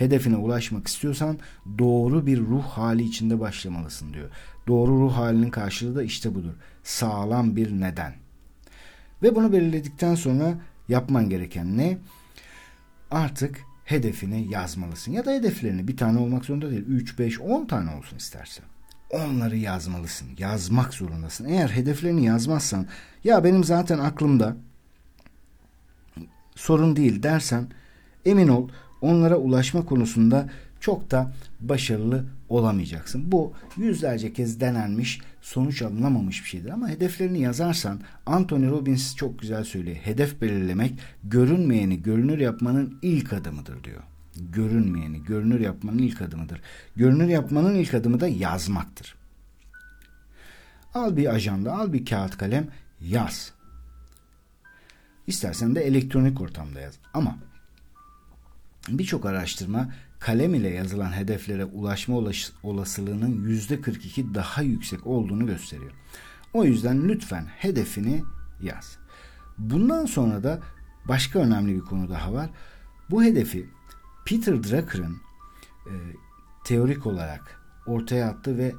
Hedefine 0.00 0.36
ulaşmak 0.36 0.88
istiyorsan 0.88 1.38
doğru 1.78 2.26
bir 2.26 2.40
ruh 2.40 2.64
hali 2.64 3.02
içinde 3.02 3.40
başlamalısın 3.40 4.14
diyor. 4.14 4.30
Doğru 4.66 5.00
ruh 5.00 5.12
halinin 5.12 5.50
karşılığı 5.50 5.96
da 5.96 6.02
işte 6.02 6.34
budur. 6.34 6.52
Sağlam 6.84 7.56
bir 7.56 7.72
neden. 7.72 8.14
Ve 9.22 9.36
bunu 9.36 9.52
belirledikten 9.52 10.14
sonra 10.14 10.54
yapman 10.88 11.28
gereken 11.28 11.78
ne? 11.78 11.98
Artık 13.10 13.60
hedefini 13.84 14.52
yazmalısın. 14.52 15.12
Ya 15.12 15.24
da 15.24 15.32
hedeflerini 15.32 15.88
bir 15.88 15.96
tane 15.96 16.18
olmak 16.18 16.44
zorunda 16.44 16.70
değil. 16.70 16.84
3, 16.86 17.18
5, 17.18 17.40
10 17.40 17.66
tane 17.66 17.90
olsun 17.94 18.16
istersen. 18.16 18.64
Onları 19.10 19.56
yazmalısın. 19.56 20.28
Yazmak 20.38 20.94
zorundasın. 20.94 21.44
Eğer 21.44 21.68
hedeflerini 21.68 22.24
yazmazsan 22.24 22.86
ya 23.24 23.44
benim 23.44 23.64
zaten 23.64 23.98
aklımda 23.98 24.56
sorun 26.54 26.96
değil 26.96 27.22
dersen 27.22 27.66
emin 28.24 28.48
ol 28.48 28.68
onlara 29.00 29.36
ulaşma 29.36 29.84
konusunda 29.84 30.48
çok 30.80 31.10
da 31.10 31.32
başarılı 31.60 32.24
olamayacaksın. 32.48 33.32
Bu 33.32 33.52
yüzlerce 33.76 34.32
kez 34.32 34.60
denenmiş, 34.60 35.20
sonuç 35.40 35.82
alınamamış 35.82 36.44
bir 36.44 36.48
şeydir. 36.48 36.70
Ama 36.70 36.88
hedeflerini 36.88 37.40
yazarsan 37.40 38.00
Anthony 38.26 38.66
Robbins 38.66 39.16
çok 39.16 39.38
güzel 39.38 39.64
söylüyor. 39.64 39.96
Hedef 39.96 40.40
belirlemek 40.40 40.92
görünmeyeni 41.24 42.02
görünür 42.02 42.38
yapmanın 42.38 42.98
ilk 43.02 43.32
adımıdır 43.32 43.84
diyor. 43.84 44.02
Görünmeyeni 44.36 45.24
görünür 45.24 45.60
yapmanın 45.60 45.98
ilk 45.98 46.22
adımıdır. 46.22 46.60
Görünür 46.96 47.28
yapmanın 47.28 47.74
ilk 47.74 47.94
adımı 47.94 48.20
da 48.20 48.28
yazmaktır. 48.28 49.14
Al 50.94 51.16
bir 51.16 51.34
ajanda, 51.34 51.72
al 51.72 51.92
bir 51.92 52.04
kağıt 52.04 52.38
kalem, 52.38 52.66
yaz. 53.00 53.52
İstersen 55.26 55.74
de 55.74 55.80
elektronik 55.80 56.40
ortamda 56.40 56.80
yaz. 56.80 56.94
Ama 57.14 57.38
birçok 58.88 59.26
araştırma 59.26 59.92
kalem 60.18 60.54
ile 60.54 60.68
yazılan 60.68 61.16
hedeflere 61.16 61.64
ulaşma 61.64 62.16
olasılığının 62.62 63.44
%42 63.48 64.34
daha 64.34 64.62
yüksek 64.62 65.06
olduğunu 65.06 65.46
gösteriyor. 65.46 65.92
O 66.52 66.64
yüzden 66.64 67.08
lütfen 67.08 67.46
hedefini 67.46 68.22
yaz. 68.62 68.98
Bundan 69.58 70.06
sonra 70.06 70.42
da 70.42 70.60
başka 71.08 71.38
önemli 71.38 71.74
bir 71.74 71.80
konu 71.80 72.08
daha 72.10 72.32
var. 72.32 72.50
Bu 73.10 73.24
hedefi 73.24 73.68
Peter 74.26 74.62
Drucker'ın 74.62 75.16
e, 75.86 75.94
teorik 76.64 77.06
olarak 77.06 77.60
ortaya 77.86 78.28
attığı 78.28 78.58
ve 78.58 78.74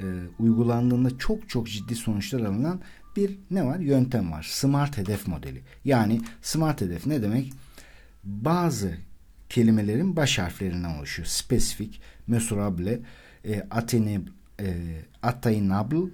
e, 0.00 0.04
uygulandığında 0.38 1.18
çok 1.18 1.48
çok 1.48 1.68
ciddi 1.68 1.94
sonuçlar 1.94 2.40
alınan 2.40 2.80
bir 3.16 3.38
ne 3.50 3.66
var? 3.66 3.78
Yöntem 3.78 4.32
var. 4.32 4.48
Smart 4.50 4.96
hedef 4.96 5.26
modeli. 5.26 5.62
Yani 5.84 6.20
smart 6.42 6.80
hedef 6.80 7.06
ne 7.06 7.22
demek? 7.22 7.52
Bazı 8.24 8.98
kelimelerin 9.48 10.16
baş 10.16 10.38
harflerinden 10.38 10.98
oluşuyor. 10.98 11.26
Spesifik, 11.26 12.00
mesurable, 12.26 13.00
e, 13.44 13.66
attainable, 13.70 14.30
e, 14.60 14.66
attainable, 15.22 16.10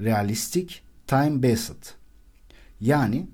realistik, 0.00 0.82
time 1.06 1.42
based. 1.42 1.86
Yani 2.80 3.26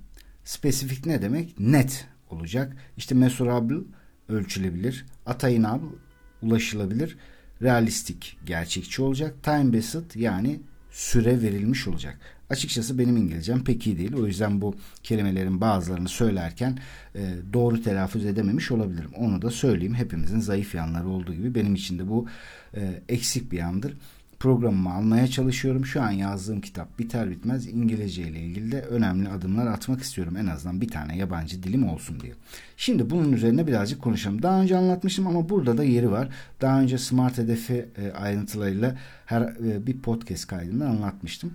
spesifik 0.44 1.06
ne 1.06 1.22
demek? 1.22 1.60
Net 1.60 2.06
olacak. 2.30 2.76
İşte 2.96 3.14
mesurable 3.14 3.84
ölçülebilir, 4.28 5.06
attainable 5.26 5.96
ulaşılabilir, 6.42 7.18
realistik 7.62 8.38
gerçekçi 8.46 9.02
olacak, 9.02 9.42
time 9.42 9.72
based 9.72 10.14
yani 10.14 10.60
süre 10.90 11.42
verilmiş 11.42 11.88
olacak. 11.88 12.18
Açıkçası 12.50 12.98
benim 12.98 13.16
İngilizcem 13.16 13.64
pek 13.64 13.86
iyi 13.86 13.98
değil. 13.98 14.14
O 14.14 14.26
yüzden 14.26 14.60
bu 14.60 14.74
kelimelerin 15.02 15.60
bazılarını 15.60 16.08
söylerken 16.08 16.78
e, 17.14 17.34
doğru 17.52 17.82
telaffuz 17.82 18.26
edememiş 18.26 18.70
olabilirim. 18.70 19.10
Onu 19.16 19.42
da 19.42 19.50
söyleyeyim. 19.50 19.94
Hepimizin 19.94 20.40
zayıf 20.40 20.74
yanları 20.74 21.08
olduğu 21.08 21.34
gibi 21.34 21.54
benim 21.54 21.74
için 21.74 21.98
de 21.98 22.08
bu 22.08 22.26
e, 22.76 23.02
eksik 23.08 23.52
bir 23.52 23.58
yandır 23.58 23.94
programımı 24.40 24.94
almaya 24.94 25.26
çalışıyorum. 25.26 25.86
Şu 25.86 26.02
an 26.02 26.10
yazdığım 26.10 26.60
kitap 26.60 26.98
biter 26.98 27.30
bitmez 27.30 27.66
İngilizce 27.66 28.22
ile 28.22 28.40
ilgili 28.40 28.72
de 28.72 28.82
önemli 28.82 29.28
adımlar 29.28 29.66
atmak 29.66 30.02
istiyorum. 30.02 30.36
En 30.36 30.46
azından 30.46 30.80
bir 30.80 30.88
tane 30.88 31.16
yabancı 31.16 31.62
dilim 31.62 31.88
olsun 31.88 32.20
diye. 32.20 32.32
Şimdi 32.76 33.10
bunun 33.10 33.32
üzerine 33.32 33.66
birazcık 33.66 34.02
konuşalım. 34.02 34.42
Daha 34.42 34.60
önce 34.60 34.76
anlatmıştım 34.76 35.26
ama 35.26 35.48
burada 35.48 35.78
da 35.78 35.84
yeri 35.84 36.10
var. 36.10 36.28
Daha 36.60 36.80
önce 36.80 36.98
Smart 36.98 37.38
Hedefi 37.38 37.88
e, 37.96 38.12
ayrıntılarıyla 38.12 38.96
her 39.26 39.42
e, 39.42 39.86
bir 39.86 39.98
podcast 39.98 40.46
kaydında 40.46 40.88
anlatmıştım. 40.88 41.52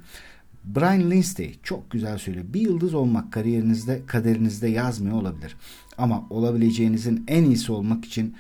Brian 0.66 1.12
Lindsay 1.12 1.56
çok 1.64 1.92
güzel 1.92 2.18
söylüyor. 2.18 2.46
Bir 2.50 2.62
yıldız 2.62 2.94
olmak 2.94 3.34
kariyerinizde, 3.34 4.02
kaderinizde 4.08 4.68
yazmıyor 4.68 5.16
olabilir. 5.16 5.56
Ama 5.98 6.28
olabileceğinizin 6.30 7.24
en 7.28 7.44
iyisi 7.44 7.72
olmak 7.72 8.06
için 8.06 8.36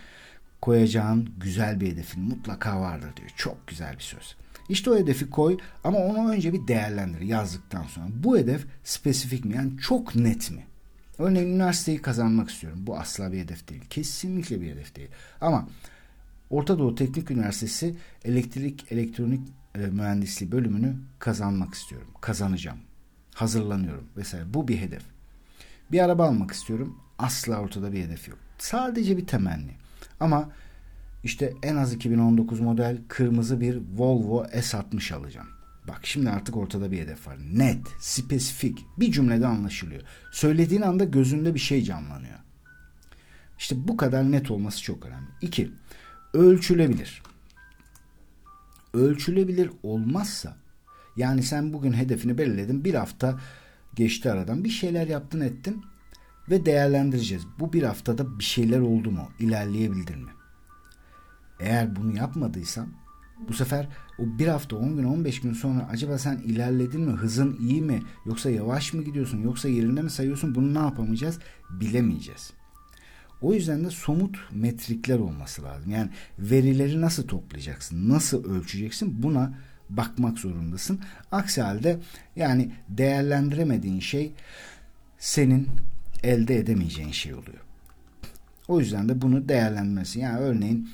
koyacağın 0.61 1.29
güzel 1.37 1.81
bir 1.81 1.91
hedefin 1.91 2.23
mutlaka 2.23 2.81
vardır 2.81 3.09
diyor. 3.17 3.29
Çok 3.35 3.67
güzel 3.67 3.93
bir 3.93 4.03
söz. 4.03 4.35
İşte 4.69 4.91
o 4.91 4.97
hedefi 4.97 5.29
koy 5.29 5.57
ama 5.83 5.97
onu 5.99 6.29
önce 6.29 6.53
bir 6.53 6.67
değerlendir 6.67 7.21
yazdıktan 7.21 7.83
sonra. 7.83 8.07
Bu 8.23 8.37
hedef 8.37 8.65
spesifik 8.83 9.45
mi? 9.45 9.55
Yani 9.55 9.77
çok 9.77 10.15
net 10.15 10.51
mi? 10.51 10.65
Örneğin 11.19 11.47
üniversiteyi 11.47 12.01
kazanmak 12.01 12.49
istiyorum. 12.49 12.79
Bu 12.87 12.97
asla 12.97 13.31
bir 13.31 13.39
hedef 13.39 13.67
değil. 13.69 13.81
Kesinlikle 13.89 14.61
bir 14.61 14.71
hedef 14.71 14.95
değil. 14.95 15.09
Ama 15.41 15.67
Orta 16.49 16.79
Doğu 16.79 16.95
Teknik 16.95 17.31
Üniversitesi 17.31 17.95
elektrik 18.25 18.91
elektronik 18.91 19.41
e, 19.75 19.87
mühendisliği 19.87 20.51
bölümünü 20.51 20.95
kazanmak 21.19 21.73
istiyorum. 21.73 22.07
Kazanacağım. 22.21 22.77
Hazırlanıyorum 23.35 24.07
vesaire. 24.17 24.53
Bu 24.53 24.67
bir 24.67 24.77
hedef. 24.77 25.03
Bir 25.91 25.99
araba 25.99 26.27
almak 26.27 26.51
istiyorum. 26.51 26.99
Asla 27.19 27.59
ortada 27.59 27.93
bir 27.93 28.03
hedef 28.03 28.27
yok. 28.27 28.37
Sadece 28.57 29.17
bir 29.17 29.27
temenni. 29.27 29.71
Ama 30.19 30.49
işte 31.23 31.53
en 31.63 31.75
az 31.75 31.93
2019 31.93 32.59
model 32.59 32.97
kırmızı 33.07 33.61
bir 33.61 33.81
Volvo 33.97 34.43
S60 34.43 35.13
alacağım. 35.13 35.47
Bak 35.87 35.99
şimdi 36.03 36.29
artık 36.29 36.57
ortada 36.57 36.91
bir 36.91 36.99
hedef 36.99 37.27
var. 37.27 37.37
Net, 37.53 37.87
spesifik, 37.99 38.85
bir 38.99 39.11
cümlede 39.11 39.47
anlaşılıyor. 39.47 40.01
Söylediğin 40.31 40.81
anda 40.81 41.03
gözünde 41.03 41.53
bir 41.53 41.59
şey 41.59 41.83
canlanıyor. 41.83 42.39
İşte 43.57 43.87
bu 43.87 43.97
kadar 43.97 44.31
net 44.31 44.51
olması 44.51 44.83
çok 44.83 45.05
önemli. 45.05 45.27
İki, 45.41 45.71
ölçülebilir. 46.33 47.23
Ölçülebilir 48.95 49.69
olmazsa 49.83 50.57
yani 51.17 51.43
sen 51.43 51.73
bugün 51.73 51.93
hedefini 51.93 52.37
belirledin 52.37 52.83
bir 52.83 52.93
hafta 52.93 53.39
geçti 53.95 54.31
aradan 54.31 54.63
bir 54.63 54.69
şeyler 54.69 55.07
yaptın 55.07 55.41
ettin 55.41 55.83
ve 56.49 56.65
değerlendireceğiz. 56.65 57.43
Bu 57.59 57.73
bir 57.73 57.83
haftada 57.83 58.39
bir 58.39 58.43
şeyler 58.43 58.79
oldu 58.79 59.11
mu? 59.11 59.29
İlerleyebildin 59.39 60.19
mi? 60.19 60.31
Eğer 61.59 61.95
bunu 61.95 62.17
yapmadıysan 62.17 62.87
bu 63.47 63.53
sefer 63.53 63.87
o 64.19 64.23
bir 64.39 64.47
hafta 64.47 64.75
10 64.75 64.95
gün 64.97 65.03
15 65.03 65.41
gün 65.41 65.53
sonra 65.53 65.87
acaba 65.91 66.17
sen 66.17 66.37
ilerledin 66.37 67.01
mi? 67.01 67.11
Hızın 67.11 67.57
iyi 67.59 67.81
mi? 67.81 68.01
Yoksa 68.25 68.49
yavaş 68.49 68.93
mı 68.93 69.03
gidiyorsun? 69.03 69.41
Yoksa 69.41 69.69
yerinde 69.69 70.01
mi 70.01 70.09
sayıyorsun? 70.09 70.55
Bunu 70.55 70.73
ne 70.73 70.79
yapamayacağız? 70.79 71.39
Bilemeyeceğiz. 71.69 72.53
O 73.41 73.53
yüzden 73.53 73.85
de 73.85 73.89
somut 73.89 74.37
metrikler 74.51 75.19
olması 75.19 75.63
lazım. 75.63 75.91
Yani 75.91 76.09
verileri 76.39 77.01
nasıl 77.01 77.27
toplayacaksın? 77.27 78.09
Nasıl 78.09 78.51
ölçeceksin? 78.51 79.23
Buna 79.23 79.53
bakmak 79.89 80.39
zorundasın. 80.39 80.99
Aksi 81.31 81.61
halde 81.61 81.99
yani 82.35 82.71
değerlendiremediğin 82.89 83.99
şey 83.99 84.31
senin 85.17 85.69
elde 86.23 86.55
edemeyeceğin 86.55 87.11
şey 87.11 87.33
oluyor. 87.33 87.59
O 88.67 88.79
yüzden 88.79 89.09
de 89.09 89.21
bunu 89.21 89.49
değerlendirmesi. 89.49 90.19
Yani 90.19 90.39
örneğin 90.39 90.89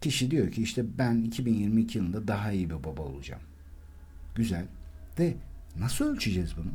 kişi 0.00 0.30
diyor 0.30 0.52
ki 0.52 0.62
işte 0.62 0.98
ben 0.98 1.22
2022 1.22 1.98
yılında 1.98 2.28
daha 2.28 2.52
iyi 2.52 2.70
bir 2.70 2.84
baba 2.84 3.02
olacağım. 3.02 3.42
Güzel. 4.34 4.64
De 5.18 5.34
nasıl 5.78 6.04
ölçeceğiz 6.04 6.56
bunu? 6.56 6.70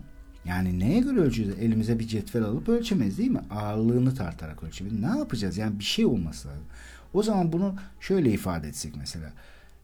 Yani 0.48 0.80
neye 0.80 1.00
göre 1.00 1.20
ölçeceğiz? 1.20 1.60
Elimize 1.60 2.00
bir 2.00 2.08
cetvel 2.08 2.44
alıp 2.44 2.70
ölçemeyiz 2.70 3.18
değil 3.18 3.32
mi? 3.32 3.42
Ağırlığını 3.52 4.16
tartarak 4.16 4.64
ölçemeyiz. 4.64 5.00
Ne 5.00 5.18
yapacağız? 5.18 5.58
Yani 5.58 5.80
bir 5.80 5.84
şey 5.84 6.06
olması 6.06 6.48
lazım. 6.48 6.64
O 7.14 7.24
zaman 7.24 7.52
bunu 7.52 7.76
şöyle 8.00 8.32
ifade 8.32 8.68
etsek 8.68 8.96
mesela. 8.96 9.32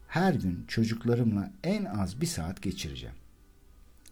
Her 0.08 0.34
gün 0.34 0.64
çocuklarımla 0.68 1.50
en 1.64 1.84
az 1.84 2.20
bir 2.20 2.26
saat 2.26 2.62
geçireceğim. 2.62 3.14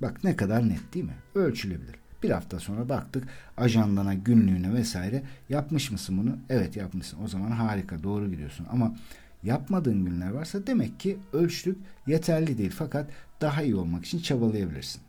Bak 0.03 0.25
ne 0.25 0.37
kadar 0.37 0.69
net 0.69 0.95
değil 0.95 1.05
mi? 1.05 1.17
Ölçülebilir. 1.35 1.95
Bir 2.23 2.31
hafta 2.31 2.61
sonra 2.61 2.89
baktık 2.89 3.25
ajandana, 3.57 4.15
günlüğüne 4.15 4.75
vesaire 4.75 5.23
yapmış 5.49 5.91
mısın 5.91 6.19
bunu? 6.19 6.37
Evet 6.49 6.77
yapmışsın. 6.77 7.19
O 7.25 7.29
zaman 7.29 7.51
harika 7.51 8.03
doğru 8.03 8.31
gidiyorsun. 8.31 8.67
Ama 8.71 8.97
yapmadığın 9.43 10.05
günler 10.05 10.31
varsa 10.31 10.67
demek 10.67 11.01
ki 11.01 11.17
ölçtük 11.33 11.77
yeterli 12.07 12.59
değil. 12.59 12.73
Fakat 12.77 13.11
daha 13.41 13.63
iyi 13.63 13.75
olmak 13.75 14.05
için 14.05 14.19
çabalayabilirsin. 14.19 15.03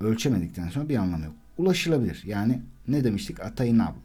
Ölçemedikten 0.00 0.68
sonra 0.68 0.88
bir 0.88 0.96
anlamı 0.96 1.24
yok. 1.24 1.34
Ulaşılabilir. 1.58 2.22
Yani 2.26 2.60
ne 2.88 3.04
demiştik? 3.04 3.40
Attainable. 3.40 4.00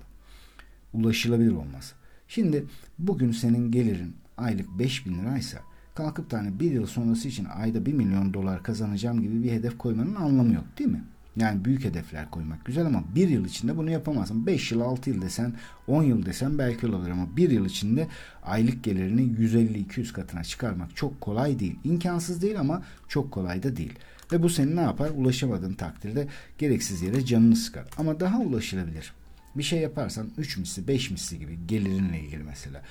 Ulaşılabilir 0.94 1.52
olması. 1.52 1.96
Şimdi 2.28 2.66
bugün 3.00 3.32
senin 3.32 3.72
gelirin 3.72 4.16
aylık 4.38 4.80
5000 4.80 5.20
liraysa 5.20 5.58
kalkıp 5.96 6.32
da 6.32 6.38
hani 6.38 6.60
bir 6.60 6.72
yıl 6.72 6.86
sonrası 6.86 7.28
için 7.28 7.46
ayda 7.46 7.86
bir 7.86 7.94
milyon 7.94 8.34
dolar 8.34 8.64
kazanacağım 8.64 9.22
gibi 9.22 9.44
bir 9.44 9.52
hedef 9.52 9.78
koymanın 9.78 10.16
anlamı 10.16 10.54
yok 10.54 10.64
değil 10.80 10.90
mi? 10.90 11.04
Yani 11.36 11.66
büyük 11.66 11.84
hedefler 11.84 12.32
koymak 12.32 12.66
güzel 12.66 12.86
ama 12.86 13.04
bir 13.16 13.30
yıl 13.30 13.46
içinde 13.46 13.78
bunu 13.78 13.90
yapamazsın. 13.90 14.46
5 14.46 14.72
yıl 14.72 14.82
6 14.82 15.10
yıl 15.10 15.22
desen 15.22 15.54
10 15.88 16.04
yıl 16.04 16.26
desen 16.26 16.58
belki 16.58 16.88
olabilir 16.88 17.12
ama 17.12 17.28
bir 17.38 17.50
yıl 17.50 17.66
içinde 17.66 18.08
aylık 18.44 18.84
gelirini 18.84 19.22
150-200 19.22 20.14
katına 20.14 20.44
çıkarmak 20.44 20.96
çok 20.96 21.22
kolay 21.22 21.60
değil. 21.60 21.76
İmkansız 21.84 22.42
değil 22.42 22.60
ama 22.60 22.82
çok 23.08 23.32
kolay 23.32 23.64
da 23.64 23.78
değil. 23.78 23.94
Ve 24.32 24.44
bu 24.44 24.50
seni 24.50 24.76
ne 24.76 24.82
yapar? 24.82 25.10
Ulaşamadığın 25.10 25.74
takdirde 25.74 26.28
gereksiz 26.58 27.02
yere 27.02 27.26
canını 27.26 27.56
sıkar. 27.56 27.86
Ama 27.98 28.20
daha 28.20 28.40
ulaşılabilir. 28.40 29.14
Bir 29.56 29.64
şey 29.64 29.80
yaparsan 29.80 30.30
3 30.38 30.58
misli 30.58 30.88
5 30.88 31.12
misli 31.12 31.40
gibi 31.40 31.58
gelirinle 31.68 32.20
ilgili 32.20 32.44
mesela. 32.44 32.82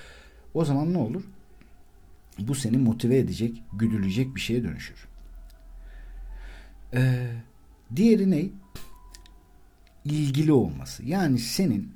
O 0.55 0.64
zaman 0.64 0.93
ne 0.93 0.99
olur? 0.99 1.23
Bu 2.38 2.55
seni 2.55 2.79
motive 2.79 3.19
edecek, 3.19 3.62
güdülecek 3.73 4.35
bir 4.35 4.41
şeye 4.41 4.64
dönüşür. 4.64 5.07
Ee, 6.95 7.31
diğeri 7.97 8.31
ne? 8.31 8.45
İlgili 10.05 10.53
olması. 10.53 11.05
Yani 11.05 11.38
senin 11.38 11.93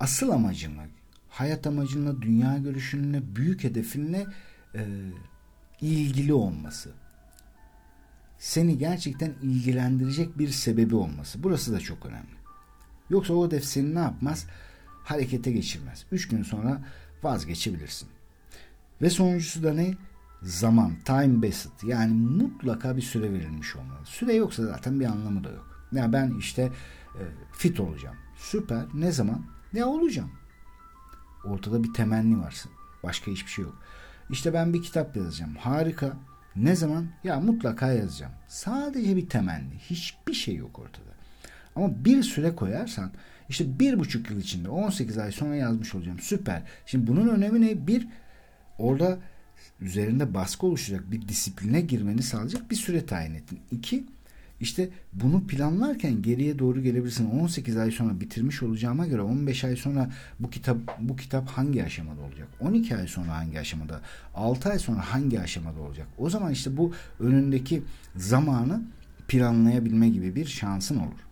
asıl 0.00 0.30
amacınla, 0.30 0.86
hayat 1.28 1.66
amacınla, 1.66 2.22
dünya 2.22 2.58
görüşünle, 2.58 3.36
büyük 3.36 3.64
hedefinle 3.64 4.26
e, 4.74 4.82
ilgili 5.80 6.32
olması. 6.32 6.90
Seni 8.38 8.78
gerçekten 8.78 9.34
ilgilendirecek 9.42 10.38
bir 10.38 10.48
sebebi 10.48 10.94
olması. 10.94 11.42
Burası 11.42 11.72
da 11.72 11.80
çok 11.80 12.06
önemli. 12.06 12.38
Yoksa 13.10 13.34
o 13.34 13.46
hedef 13.46 13.64
seni 13.64 13.94
ne 13.94 13.98
yapmaz? 13.98 14.46
Harekete 15.04 15.52
geçirmez. 15.52 16.04
Üç 16.12 16.28
gün 16.28 16.42
sonra 16.42 16.80
vazgeçebilirsin. 17.22 18.08
Ve 19.02 19.10
sonuncusu 19.10 19.62
da 19.62 19.74
ne? 19.74 19.94
Zaman, 20.42 20.92
time 21.04 21.42
based. 21.42 21.70
Yani 21.82 22.12
mutlaka 22.12 22.96
bir 22.96 23.02
süre 23.02 23.32
verilmiş 23.32 23.76
olmalı. 23.76 24.04
Süre 24.04 24.34
yoksa 24.34 24.66
zaten 24.66 25.00
bir 25.00 25.04
anlamı 25.04 25.44
da 25.44 25.48
yok. 25.48 25.88
Ya 25.92 26.12
ben 26.12 26.34
işte 26.38 26.62
e, 27.14 27.22
fit 27.52 27.80
olacağım. 27.80 28.16
Süper. 28.36 28.84
Ne 28.94 29.12
zaman? 29.12 29.46
Ya 29.72 29.86
olacağım. 29.86 30.30
Ortada 31.44 31.84
bir 31.84 31.92
temenni 31.92 32.40
varsın. 32.40 32.70
Başka 33.02 33.30
hiçbir 33.30 33.50
şey 33.50 33.64
yok. 33.64 33.74
İşte 34.30 34.54
ben 34.54 34.74
bir 34.74 34.82
kitap 34.82 35.16
yazacağım. 35.16 35.56
Harika. 35.56 36.16
Ne 36.56 36.76
zaman? 36.76 37.06
Ya 37.24 37.40
mutlaka 37.40 37.92
yazacağım. 37.92 38.32
Sadece 38.48 39.16
bir 39.16 39.28
temenni. 39.28 39.74
Hiçbir 39.90 40.34
şey 40.34 40.56
yok 40.56 40.78
ortada. 40.78 41.08
Ama 41.76 42.04
bir 42.04 42.22
süre 42.22 42.54
koyarsan 42.54 43.10
işte 43.48 43.78
bir 43.78 43.98
buçuk 43.98 44.30
yıl 44.30 44.40
içinde 44.40 44.68
18 44.68 45.18
ay 45.18 45.32
sonra 45.32 45.56
yazmış 45.56 45.94
olacağım. 45.94 46.18
Süper. 46.20 46.62
Şimdi 46.86 47.06
bunun 47.06 47.28
önemi 47.28 47.60
ne? 47.60 47.86
Bir, 47.86 48.08
orada 48.78 49.18
üzerinde 49.80 50.34
baskı 50.34 50.66
oluşacak 50.66 51.10
bir 51.10 51.28
disipline 51.28 51.80
girmeni 51.80 52.22
sağlayacak 52.22 52.70
bir 52.70 52.76
süre 52.76 53.06
tayin 53.06 53.34
ettin. 53.34 53.60
İki, 53.70 54.06
işte 54.60 54.88
bunu 55.12 55.46
planlarken 55.46 56.22
geriye 56.22 56.58
doğru 56.58 56.82
gelebilirsin. 56.82 57.30
18 57.30 57.76
ay 57.76 57.90
sonra 57.90 58.20
bitirmiş 58.20 58.62
olacağıma 58.62 59.06
göre 59.06 59.22
15 59.22 59.64
ay 59.64 59.76
sonra 59.76 60.10
bu 60.40 60.50
kitap 60.50 60.76
bu 60.98 61.16
kitap 61.16 61.48
hangi 61.48 61.84
aşamada 61.84 62.20
olacak? 62.20 62.48
12 62.60 62.96
ay 62.96 63.08
sonra 63.08 63.36
hangi 63.36 63.60
aşamada? 63.60 64.00
6 64.34 64.70
ay 64.70 64.78
sonra 64.78 65.00
hangi 65.00 65.40
aşamada 65.40 65.80
olacak? 65.80 66.06
O 66.18 66.30
zaman 66.30 66.52
işte 66.52 66.76
bu 66.76 66.92
önündeki 67.20 67.82
zamanı 68.16 68.82
planlayabilme 69.28 70.08
gibi 70.08 70.34
bir 70.34 70.46
şansın 70.46 70.98
olur. 70.98 71.28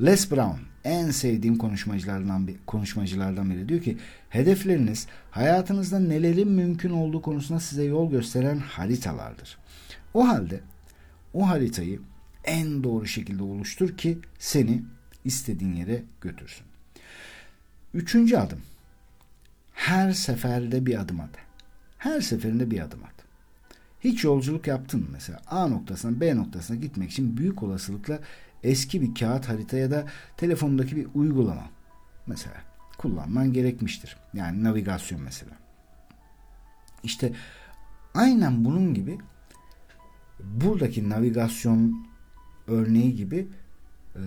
Les 0.00 0.30
Brown 0.30 0.58
en 0.84 1.10
sevdiğim 1.10 1.58
konuşmacılardan 1.58 2.48
bir 2.48 2.56
konuşmacılardan 2.66 3.50
biri 3.50 3.68
diyor 3.68 3.82
ki 3.82 3.98
hedefleriniz 4.28 5.06
hayatınızda 5.30 5.98
nelerin 5.98 6.48
mümkün 6.48 6.90
olduğu 6.90 7.22
konusunda 7.22 7.60
size 7.60 7.84
yol 7.84 8.10
gösteren 8.10 8.58
haritalardır. 8.58 9.58
O 10.14 10.28
halde 10.28 10.60
o 11.34 11.48
haritayı 11.48 12.00
en 12.44 12.84
doğru 12.84 13.06
şekilde 13.06 13.42
oluştur 13.42 13.96
ki 13.96 14.18
seni 14.38 14.82
istediğin 15.24 15.74
yere 15.74 16.02
götürsün. 16.20 16.66
Üçüncü 17.94 18.36
adım. 18.36 18.60
Her 19.72 20.12
seferde 20.12 20.86
bir 20.86 21.00
adım 21.00 21.20
at. 21.20 21.30
Her 21.98 22.20
seferinde 22.20 22.70
bir 22.70 22.80
adım 22.80 23.04
at. 23.04 23.14
Hiç 24.00 24.24
yolculuk 24.24 24.66
yaptın 24.66 25.00
mı 25.00 25.06
mesela 25.12 25.42
A 25.46 25.66
noktasına 25.66 26.20
B 26.20 26.36
noktasına 26.36 26.76
gitmek 26.76 27.10
için 27.10 27.36
büyük 27.36 27.62
olasılıkla 27.62 28.18
eski 28.62 29.02
bir 29.02 29.14
kağıt 29.14 29.48
harita 29.48 29.76
ya 29.76 29.90
da 29.90 30.06
telefondaki 30.36 30.96
bir 30.96 31.06
uygulama 31.14 31.70
mesela 32.26 32.56
kullanman 32.98 33.52
gerekmiştir. 33.52 34.16
Yani 34.34 34.64
navigasyon 34.64 35.22
mesela. 35.22 35.52
İşte 37.02 37.32
aynen 38.14 38.64
bunun 38.64 38.94
gibi 38.94 39.18
buradaki 40.40 41.08
navigasyon 41.08 42.06
örneği 42.68 43.16
gibi 43.16 43.46
e, 44.16 44.22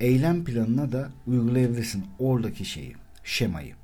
eylem 0.00 0.44
planına 0.44 0.92
da 0.92 1.10
uygulayabilirsin 1.26 2.04
oradaki 2.18 2.64
şeyi, 2.64 2.94
şemayı. 3.24 3.74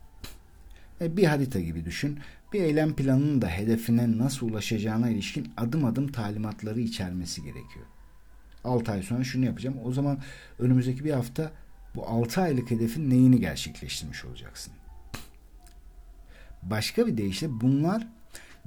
E, 1.01 1.17
bir 1.17 1.25
harita 1.25 1.61
gibi 1.61 1.85
düşün. 1.85 2.19
Bir 2.53 2.63
eylem 2.63 2.97
planının 2.97 3.43
da 3.43 3.49
hedefine 3.49 4.19
nasıl 4.19 4.49
ulaşacağına 4.49 5.11
ilişkin 5.11 5.53
adım 5.57 5.85
adım 5.85 6.13
talimatları 6.13 6.81
içermesi 6.81 7.43
gerekiyor. 7.43 7.87
6 8.65 8.93
ay 8.93 9.03
sonra 9.03 9.25
şunu 9.25 9.45
yapacağım. 9.45 9.77
O 9.85 9.93
zaman 9.93 10.19
önümüzdeki 10.59 11.05
bir 11.05 11.11
hafta 11.11 11.53
bu 11.95 12.07
6 12.07 12.41
aylık 12.41 12.71
hedefin 12.71 13.11
neyini 13.11 13.41
gerçekleştirmiş 13.41 14.25
olacaksın? 14.25 14.73
Başka 16.63 17.07
bir 17.07 17.17
deyişle 17.17 17.61
bunlar 17.61 18.07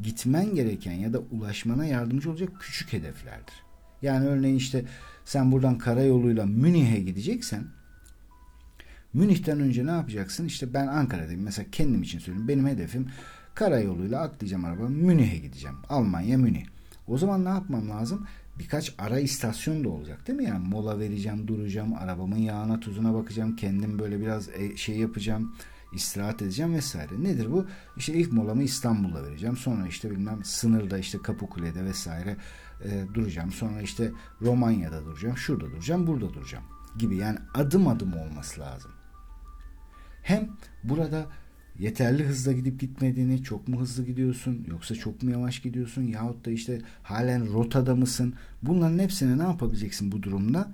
gitmen 0.02 0.56
gereken 0.56 0.94
ya 0.94 1.14
da 1.14 1.20
ulaşmana 1.20 1.86
yardımcı 1.86 2.32
olacak 2.32 2.50
küçük 2.60 2.94
hedeflerdir. 2.94 3.54
Yani 4.02 4.28
örneğin 4.28 4.56
işte 4.56 4.86
sen 5.30 5.52
buradan 5.52 5.78
karayoluyla 5.78 6.46
Münih'e 6.46 7.00
gideceksen 7.00 7.64
Münih'ten 9.14 9.60
önce 9.60 9.86
ne 9.86 9.92
yapacaksın? 9.92 10.46
İşte 10.46 10.74
ben 10.74 10.88
Ankara'dayım. 10.88 11.42
Mesela 11.42 11.68
kendim 11.72 12.02
için 12.04 12.20
söyleyeyim. 12.20 12.48
Benim 12.48 12.68
hedefim 12.68 13.08
karayoluyla 13.56 14.22
atlayacağım 14.22 14.66
araba 14.66 14.88
Münih'e 14.88 15.38
gideceğim. 15.38 15.78
Almanya 15.90 16.38
Münih. 16.38 16.66
O 17.08 17.18
zaman 17.18 17.46
ne 17.46 17.50
yapmam 17.50 17.90
lazım? 17.90 18.28
birkaç 18.60 18.94
ara 18.98 19.20
istasyon 19.20 19.84
da 19.84 19.90
olacak 19.90 20.28
değil 20.28 20.40
mi? 20.40 20.46
Yani 20.46 20.68
mola 20.68 21.00
vereceğim, 21.00 21.48
duracağım, 21.48 21.94
arabamın 21.94 22.38
yağına 22.38 22.80
tuzuna 22.80 23.14
bakacağım, 23.14 23.56
kendim 23.56 24.00
böyle 24.00 24.22
biraz 24.22 24.50
e, 24.50 24.78
şey 24.78 24.98
yapacağım, 24.98 25.56
istirahat 25.94 26.42
edeceğim 26.42 26.74
vesaire. 26.74 27.24
Nedir 27.24 27.52
bu? 27.52 27.66
İşte 27.98 28.14
ilk 28.14 28.34
molamı 28.34 28.64
İstanbul'da 28.64 29.24
vereceğim. 29.24 29.58
Sonra 29.58 29.88
işte 29.88 30.12
bilmem 30.12 30.44
sınırda 30.44 30.98
işte 30.98 31.18
Kapıkule'de 31.22 31.86
vesaire 31.86 32.38
e, 32.84 33.06
duracağım. 33.14 33.52
Sonra 33.52 33.82
işte 33.82 34.12
Romanya'da 34.42 35.06
duracağım, 35.06 35.38
şurada 35.38 35.72
duracağım, 35.72 36.08
burada 36.08 36.34
duracağım 36.34 36.64
gibi. 36.98 37.18
Yani 37.18 37.40
adım 37.54 37.88
adım 37.88 38.14
olması 38.14 38.62
lazım. 38.62 38.92
Hem 40.24 40.50
burada 40.84 41.26
yeterli 41.80 42.26
hızla 42.26 42.52
gidip 42.52 42.80
gitmediğini, 42.80 43.44
çok 43.44 43.68
mu 43.68 43.80
hızlı 43.80 44.06
gidiyorsun 44.06 44.66
yoksa 44.68 44.96
çok 44.96 45.24
mu 45.24 45.32
yavaş 45.32 45.60
gidiyorsun 45.60 46.02
yahut 46.02 46.46
da 46.46 46.52
işte 46.52 46.82
halen 47.04 47.54
rotada 47.54 47.96
mısın? 47.96 48.34
Bunların 48.62 49.00
hepsini 49.00 49.38
ne 49.38 49.44
yapabileceksin 49.44 50.12
bu 50.12 50.24
durumda? 50.24 50.74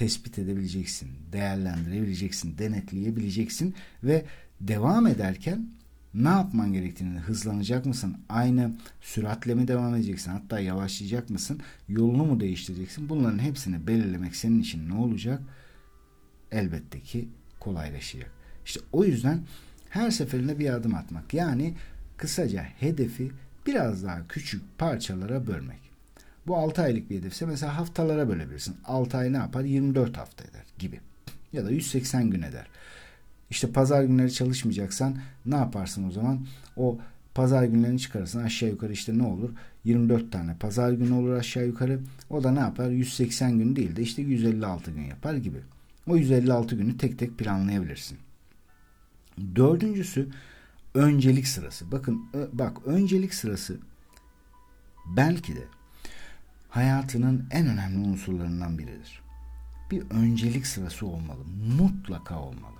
Tespit 0.00 0.38
edebileceksin, 0.38 1.08
değerlendirebileceksin, 1.32 2.58
denetleyebileceksin 2.58 3.74
ve 4.04 4.24
devam 4.60 5.06
ederken 5.06 5.70
ne 6.14 6.28
yapman 6.28 6.72
gerektiğini 6.72 7.18
hızlanacak 7.18 7.86
mısın? 7.86 8.16
Aynı 8.28 8.76
süratle 9.00 9.54
mi 9.54 9.68
devam 9.68 9.94
edeceksin? 9.94 10.30
Hatta 10.30 10.60
yavaşlayacak 10.60 11.30
mısın? 11.30 11.60
Yolunu 11.88 12.24
mu 12.24 12.40
değiştireceksin? 12.40 13.08
Bunların 13.08 13.38
hepsini 13.38 13.86
belirlemek 13.86 14.36
senin 14.36 14.60
için 14.60 14.88
ne 14.88 14.94
olacak? 14.94 15.42
Elbette 16.52 17.00
ki 17.00 17.28
kolaylaşacak. 17.58 18.30
İşte 18.64 18.80
o 18.92 19.04
yüzden 19.04 19.40
her 19.90 20.10
seferinde 20.10 20.58
bir 20.58 20.70
adım 20.70 20.94
atmak. 20.94 21.34
Yani 21.34 21.74
kısaca 22.16 22.62
hedefi 22.62 23.30
biraz 23.66 24.04
daha 24.04 24.28
küçük 24.28 24.78
parçalara 24.78 25.46
bölmek. 25.46 25.89
Bu 26.46 26.56
6 26.56 26.82
aylık 26.82 27.10
bir 27.10 27.18
hedefse 27.18 27.46
mesela 27.46 27.78
haftalara 27.78 28.28
bölebilirsin. 28.28 28.76
6 28.84 29.16
ay 29.16 29.32
ne 29.32 29.36
yapar? 29.36 29.64
24 29.64 30.16
hafta 30.16 30.44
eder 30.44 30.64
gibi. 30.78 31.00
Ya 31.52 31.64
da 31.64 31.70
180 31.70 32.30
gün 32.30 32.42
eder. 32.42 32.66
İşte 33.50 33.72
pazar 33.72 34.02
günleri 34.02 34.32
çalışmayacaksan 34.32 35.16
ne 35.46 35.56
yaparsın 35.56 36.08
o 36.08 36.10
zaman? 36.10 36.46
O 36.76 36.98
pazar 37.34 37.64
günlerini 37.64 37.98
çıkarırsın 37.98 38.44
aşağı 38.44 38.68
yukarı 38.68 38.92
işte 38.92 39.18
ne 39.18 39.22
olur? 39.22 39.50
24 39.84 40.32
tane 40.32 40.56
pazar 40.56 40.92
günü 40.92 41.12
olur 41.12 41.32
aşağı 41.32 41.66
yukarı. 41.66 42.00
O 42.30 42.44
da 42.44 42.50
ne 42.50 42.58
yapar? 42.58 42.90
180 42.90 43.58
gün 43.58 43.76
değil 43.76 43.96
de 43.96 44.02
işte 44.02 44.22
156 44.22 44.90
gün 44.90 45.02
yapar 45.02 45.34
gibi. 45.34 45.58
O 46.06 46.16
156 46.16 46.76
günü 46.76 46.96
tek 46.96 47.18
tek 47.18 47.38
planlayabilirsin. 47.38 48.18
Dördüncüsü 49.56 50.28
öncelik 50.94 51.46
sırası. 51.46 51.92
Bakın 51.92 52.26
bak 52.52 52.86
öncelik 52.86 53.34
sırası 53.34 53.78
belki 55.16 55.56
de 55.56 55.64
hayatının 56.70 57.46
en 57.50 57.66
önemli 57.66 58.08
unsurlarından 58.08 58.78
biridir. 58.78 59.22
Bir 59.90 60.02
öncelik 60.10 60.66
sırası 60.66 61.06
olmalı. 61.06 61.44
Mutlaka 61.78 62.38
olmalı. 62.38 62.76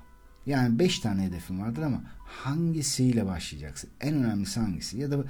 Yani 0.46 0.79
5 0.79 1.00
tane 1.00 1.22
hedefin 1.22 1.61
vardır 1.61 1.83
ama 1.83 2.03
hangisiyle 2.26 3.26
başlayacaksın? 3.26 3.90
En 4.00 4.14
önemlisi 4.14 4.61
hangisi? 4.61 4.98
Ya 4.98 5.11
da 5.11 5.24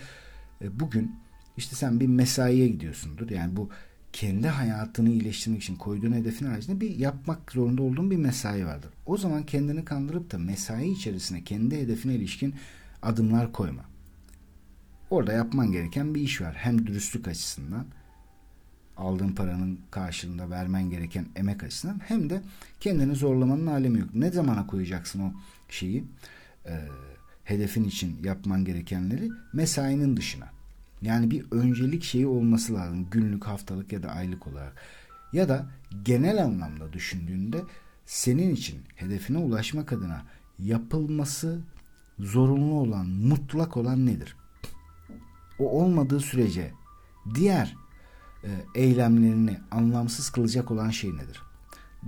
e, 0.62 0.80
bugün 0.80 1.14
işte 1.56 1.76
sen 1.76 2.00
bir 2.00 2.06
mesaiye 2.06 2.68
gidiyorsundur. 2.68 3.30
Yani 3.30 3.56
bu 3.56 3.70
kendi 4.12 4.48
hayatını 4.48 5.10
iyileştirmek 5.10 5.62
için 5.62 5.76
koyduğun 5.76 6.12
hedefin 6.12 6.46
haricinde 6.46 6.80
bir 6.80 6.98
yapmak 6.98 7.52
zorunda 7.52 7.82
olduğun 7.82 8.10
bir 8.10 8.16
mesai 8.16 8.66
vardır. 8.66 8.90
O 9.06 9.16
zaman 9.16 9.46
kendini 9.46 9.84
kandırıp 9.84 10.32
da 10.32 10.38
mesai 10.38 10.90
içerisine 10.90 11.44
kendi 11.44 11.76
hedefine 11.76 12.14
ilişkin 12.14 12.54
adımlar 13.02 13.52
koyma. 13.52 13.82
Orada 15.10 15.32
yapman 15.32 15.72
gereken 15.72 16.14
bir 16.14 16.20
iş 16.20 16.40
var. 16.40 16.54
Hem 16.58 16.86
dürüstlük 16.86 17.28
açısından 17.28 17.86
aldığın 19.00 19.32
paranın 19.32 19.80
karşılığında 19.90 20.50
vermen 20.50 20.90
gereken 20.90 21.26
emek 21.36 21.62
açısından 21.62 22.00
hem 22.08 22.30
de 22.30 22.42
kendini 22.80 23.14
zorlamanın 23.14 23.66
alemi 23.66 23.98
yok. 24.00 24.14
Ne 24.14 24.30
zamana 24.30 24.66
koyacaksın 24.66 25.20
o 25.20 25.32
şeyi? 25.68 26.04
E, 26.66 26.74
hedefin 27.44 27.84
için 27.84 28.16
yapman 28.24 28.64
gerekenleri 28.64 29.28
mesainin 29.52 30.16
dışına. 30.16 30.48
Yani 31.02 31.30
bir 31.30 31.44
öncelik 31.50 32.02
şeyi 32.02 32.26
olması 32.26 32.74
lazım. 32.74 33.06
Günlük, 33.10 33.44
haftalık 33.44 33.92
ya 33.92 34.02
da 34.02 34.10
aylık 34.10 34.46
olarak. 34.46 34.74
Ya 35.32 35.48
da 35.48 35.66
genel 36.04 36.44
anlamda 36.44 36.92
düşündüğünde 36.92 37.60
senin 38.06 38.54
için 38.54 38.78
hedefine 38.96 39.38
ulaşmak 39.38 39.92
adına 39.92 40.22
yapılması 40.58 41.60
zorunlu 42.18 42.74
olan, 42.74 43.06
mutlak 43.06 43.76
olan 43.76 44.06
nedir? 44.06 44.36
O 45.58 45.82
olmadığı 45.82 46.20
sürece 46.20 46.72
diğer 47.34 47.76
eylemlerini 48.74 49.60
anlamsız 49.70 50.30
kılacak 50.30 50.70
olan 50.70 50.90
şey 50.90 51.10
nedir? 51.16 51.42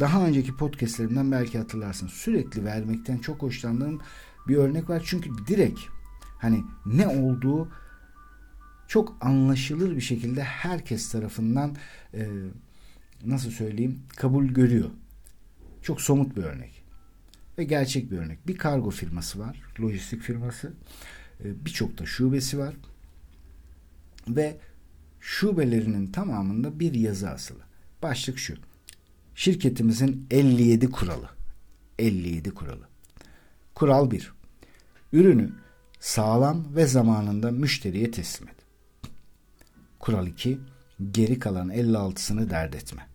Daha 0.01 0.27
önceki 0.27 0.57
podcastlerimden 0.57 1.33
belki 1.33 1.59
hatırlarsın. 1.59 2.07
Sürekli 2.09 2.65
vermekten 2.65 3.19
çok 3.19 3.43
hoşlandığım 3.43 4.01
bir 4.49 4.57
örnek 4.57 4.91
var. 4.91 5.03
Çünkü 5.07 5.31
direkt 5.47 5.81
hani 6.39 6.65
ne 6.87 7.09
olduğu 7.09 7.69
çok 8.89 9.17
anlaşılır 9.21 9.97
bir 9.97 10.01
şekilde 10.01 10.43
herkes 10.43 11.11
tarafından 11.13 11.77
e, 12.15 12.29
nasıl 13.25 13.51
söyleyeyim 13.51 14.03
kabul 14.17 14.45
görüyor. 14.45 14.91
Çok 15.83 16.01
somut 16.01 16.37
bir 16.37 16.43
örnek. 16.43 16.83
Ve 17.59 17.65
gerçek 17.65 18.11
bir 18.11 18.19
örnek. 18.19 18.47
Bir 18.47 18.57
kargo 18.59 18.91
firması 18.91 19.39
var. 19.39 19.63
Lojistik 19.81 20.23
firması. 20.23 20.73
E, 21.45 21.65
Birçok 21.65 21.99
da 21.99 22.07
şubesi 22.07 22.59
var. 22.59 22.75
Ve 24.29 24.57
şubelerinin 25.23 26.07
tamamında 26.07 26.81
bir 26.81 26.95
yazı 26.95 27.31
asılı. 27.31 27.61
Başlık 28.03 28.39
şu. 28.39 28.55
Şirketimizin 29.35 30.27
57 30.31 30.91
kuralı. 30.91 31.31
57 31.99 32.51
kuralı. 32.51 32.89
Kural 33.75 34.11
1. 34.11 34.33
Ürünü 35.13 35.53
sağlam 36.01 36.77
ve 36.77 36.87
zamanında 36.87 37.51
müşteriye 37.51 38.11
teslim 38.11 38.49
et. 38.49 38.57
Kural 39.99 40.27
2. 40.27 40.59
Geri 41.11 41.39
kalan 41.39 41.69
56'sını 41.69 42.51
dert 42.51 42.75
etme. 42.75 43.07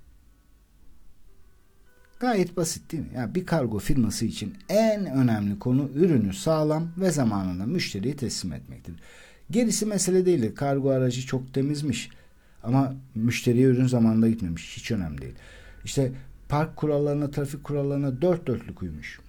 Gayet 2.20 2.58
basit 2.58 2.92
değil 2.92 3.04
mi? 3.04 3.10
Yani 3.16 3.36
bir 3.36 3.46
kargo 3.46 3.80
firması 3.80 4.26
için 4.26 4.58
en 4.70 5.06
önemli 5.06 5.60
konu 5.60 5.90
ürünü 5.96 6.34
sağlam 6.34 6.90
ve 6.98 7.12
zamanında 7.12 7.66
müşteriye 7.66 8.16
teslim 8.16 8.54
etmektir. 8.54 8.96
Gerisi 9.52 9.86
mesele 9.86 10.26
değil. 10.26 10.56
Kargo 10.56 10.90
aracı 10.90 11.22
çok 11.22 11.54
temizmiş. 11.54 12.10
Ama 12.64 12.96
müşteriye 13.16 13.68
ürün 13.68 13.88
zamanında 13.88 14.30
gitmemiş. 14.30 14.78
Hiç 14.78 14.92
önemli 14.92 15.22
değil. 15.22 15.36
İşte 15.86 16.12
park 16.50 16.76
kurallarına, 16.76 17.32
trafik 17.32 17.64
kurallarına 17.64 18.22
dört 18.22 18.48
dörtlük 18.48 18.82
uymuş. 18.82 19.20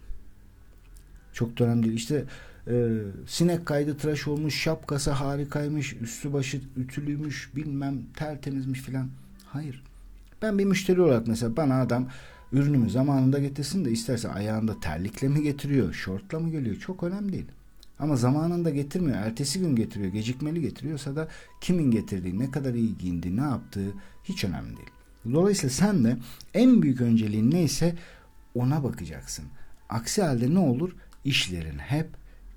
Çok 1.32 1.58
da 1.58 1.64
önemli 1.64 1.82
değil. 1.82 1.96
İşte 1.96 2.24
e, 2.68 2.98
sinek 3.26 3.66
kaydı 3.66 3.96
tıraş 3.96 4.28
olmuş, 4.28 4.62
şapkası 4.62 5.10
harikaymış, 5.10 5.96
üstü 6.00 6.32
başı 6.32 6.60
ütülüymüş, 6.76 7.50
bilmem 7.56 8.02
tertemizmiş 8.16 8.80
filan. 8.80 9.08
Hayır. 9.46 9.82
Ben 10.42 10.58
bir 10.58 10.64
müşteri 10.64 11.00
olarak 11.00 11.26
mesela 11.26 11.56
bana 11.56 11.80
adam 11.80 12.08
ürünümü 12.52 12.90
zamanında 12.90 13.38
getirsin 13.38 13.84
de 13.84 13.90
isterse 13.90 14.28
ayağında 14.28 14.80
terlikle 14.80 15.28
mi 15.28 15.42
getiriyor, 15.42 15.92
şortla 15.92 16.40
mı 16.40 16.50
geliyor 16.50 16.76
çok 16.76 17.02
önemli 17.02 17.32
değil. 17.32 17.46
Ama 17.98 18.16
zamanında 18.16 18.70
getirmiyor. 18.70 19.16
Ertesi 19.16 19.58
gün 19.60 19.76
getiriyor. 19.76 20.12
Gecikmeli 20.12 20.60
getiriyorsa 20.60 21.16
da 21.16 21.28
kimin 21.60 21.90
getirdiği, 21.90 22.38
ne 22.38 22.50
kadar 22.50 22.74
iyi 22.74 22.98
giyindi, 22.98 23.36
ne 23.36 23.40
yaptığı 23.40 23.92
hiç 24.24 24.44
önemli 24.44 24.76
değil. 24.76 24.90
Dolayısıyla 25.32 25.70
sen 25.70 26.04
de 26.04 26.16
en 26.54 26.82
büyük 26.82 27.00
önceliğin 27.00 27.50
neyse 27.50 27.96
ona 28.54 28.84
bakacaksın. 28.84 29.44
Aksi 29.88 30.22
halde 30.22 30.54
ne 30.54 30.58
olur? 30.58 30.96
İşlerin 31.24 31.78
hep 31.78 32.08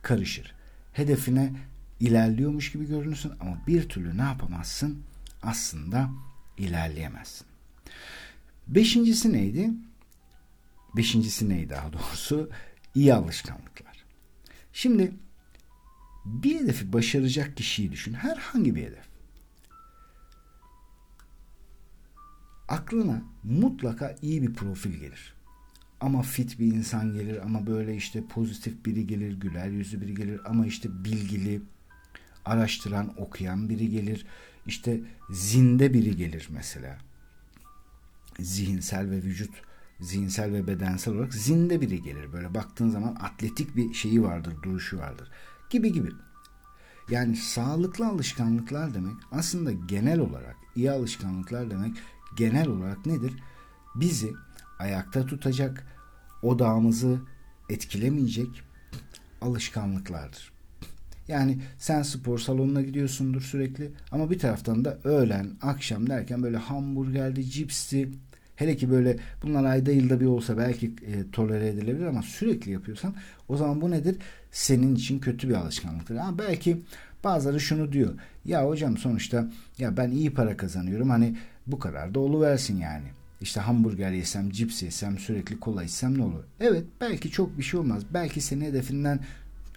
karışır. 0.01 0.55
Hedefine 0.93 1.53
ilerliyormuş 1.99 2.71
gibi 2.71 2.87
görünürsün 2.87 3.31
ama 3.39 3.57
bir 3.67 3.89
türlü 3.89 4.17
ne 4.17 4.21
yapamazsın? 4.21 5.03
Aslında 5.43 6.09
ilerleyemezsin. 6.57 7.47
Beşincisi 8.67 9.33
neydi? 9.33 9.69
Beşincisi 10.95 11.49
neydi 11.49 11.69
daha 11.69 11.93
doğrusu? 11.93 12.49
İyi 12.95 13.13
alışkanlıklar. 13.13 14.05
Şimdi 14.73 15.11
bir 16.25 16.59
hedefi 16.59 16.93
başaracak 16.93 17.57
kişiyi 17.57 17.91
düşün. 17.91 18.13
Herhangi 18.13 18.75
bir 18.75 18.83
hedef. 18.83 19.11
Aklına 22.67 23.21
mutlaka 23.43 24.15
iyi 24.21 24.41
bir 24.41 24.53
profil 24.53 24.91
gelir. 24.91 25.33
Ama 25.99 26.21
fit 26.21 26.59
bir 26.59 26.65
insan 26.65 27.13
gelir 27.13 27.45
ama 27.45 27.67
böyle 27.67 27.95
işte 27.95 28.25
pozitif 28.25 28.85
biri 28.85 29.07
gelir, 29.07 29.39
güler 29.39 29.67
yüzlü 29.67 30.01
biri 30.01 30.15
gelir 30.15 30.41
ama 30.45 30.65
işte 30.65 31.03
bilgili, 31.05 31.61
araştıran, 32.45 33.13
okuyan 33.21 33.69
biri 33.69 33.89
gelir. 33.89 34.25
İşte 34.65 35.01
zinde 35.31 35.93
biri 35.93 36.15
gelir 36.15 36.47
mesela. 36.51 36.97
Zihinsel 38.39 39.09
ve 39.09 39.15
vücut, 39.15 39.51
zihinsel 39.99 40.53
ve 40.53 40.67
bedensel 40.67 41.13
olarak 41.13 41.33
zinde 41.33 41.81
biri 41.81 42.01
gelir. 42.01 42.33
Böyle 42.33 42.53
baktığın 42.53 42.89
zaman 42.89 43.15
atletik 43.15 43.75
bir 43.75 43.93
şeyi 43.93 44.23
vardır, 44.23 44.55
duruşu 44.63 44.97
vardır 44.97 45.31
gibi 45.71 45.93
gibi. 45.93 46.09
Yani 47.09 47.35
sağlıklı 47.35 48.07
alışkanlıklar 48.07 48.93
demek 48.93 49.15
aslında 49.31 49.71
genel 49.71 50.19
olarak 50.19 50.55
iyi 50.75 50.91
alışkanlıklar 50.91 51.69
demek 51.69 51.97
genel 52.37 52.67
olarak 52.67 53.05
nedir? 53.05 53.33
Bizi 53.95 54.33
ayakta 54.79 55.25
tutacak, 55.25 55.87
odağımızı 56.41 57.19
etkilemeyecek 57.69 58.61
alışkanlıklardır. 59.41 60.51
Yani 61.27 61.61
sen 61.77 62.01
spor 62.01 62.39
salonuna 62.39 62.81
gidiyorsundur 62.81 63.41
sürekli 63.41 63.91
ama 64.11 64.29
bir 64.29 64.39
taraftan 64.39 64.85
da 64.85 64.99
öğlen, 65.03 65.47
akşam 65.61 66.09
derken 66.09 66.43
böyle 66.43 66.57
hamburgerdi, 66.57 67.49
cipsti, 67.49 68.09
hele 68.55 68.77
ki 68.77 68.91
böyle 68.91 69.17
bunlar 69.43 69.63
ayda 69.63 69.91
yılda 69.91 70.19
bir 70.19 70.25
olsa 70.25 70.57
belki 70.57 70.85
e, 70.87 71.31
tolere 71.31 71.67
edilebilir 71.67 72.05
ama 72.05 72.21
sürekli 72.21 72.71
yapıyorsan 72.71 73.15
o 73.47 73.57
zaman 73.57 73.81
bu 73.81 73.91
nedir? 73.91 74.17
Senin 74.51 74.95
için 74.95 75.19
kötü 75.19 75.49
bir 75.49 75.53
alışkanlıktır. 75.53 76.15
Ha, 76.15 76.37
belki 76.37 76.81
bazıları 77.23 77.59
şunu 77.59 77.91
diyor. 77.91 78.13
Ya 78.45 78.67
hocam 78.67 78.97
sonuçta 78.97 79.51
ya 79.77 79.97
ben 79.97 80.11
iyi 80.11 80.33
para 80.33 80.57
kazanıyorum 80.57 81.09
hani 81.09 81.37
bu 81.67 81.79
kadar 81.79 82.15
da 82.15 82.41
versin 82.41 82.77
yani. 82.77 83.05
İşte 83.41 83.59
hamburger 83.59 84.11
yesem, 84.11 84.49
cips 84.49 84.83
yesem, 84.83 85.17
sürekli 85.17 85.59
kola 85.59 85.83
içsem 85.83 86.17
ne 86.17 86.23
olur? 86.23 86.43
Evet 86.59 86.83
belki 87.01 87.31
çok 87.31 87.57
bir 87.57 87.63
şey 87.63 87.79
olmaz. 87.79 88.03
Belki 88.13 88.41
seni 88.41 88.65
hedefinden 88.65 89.19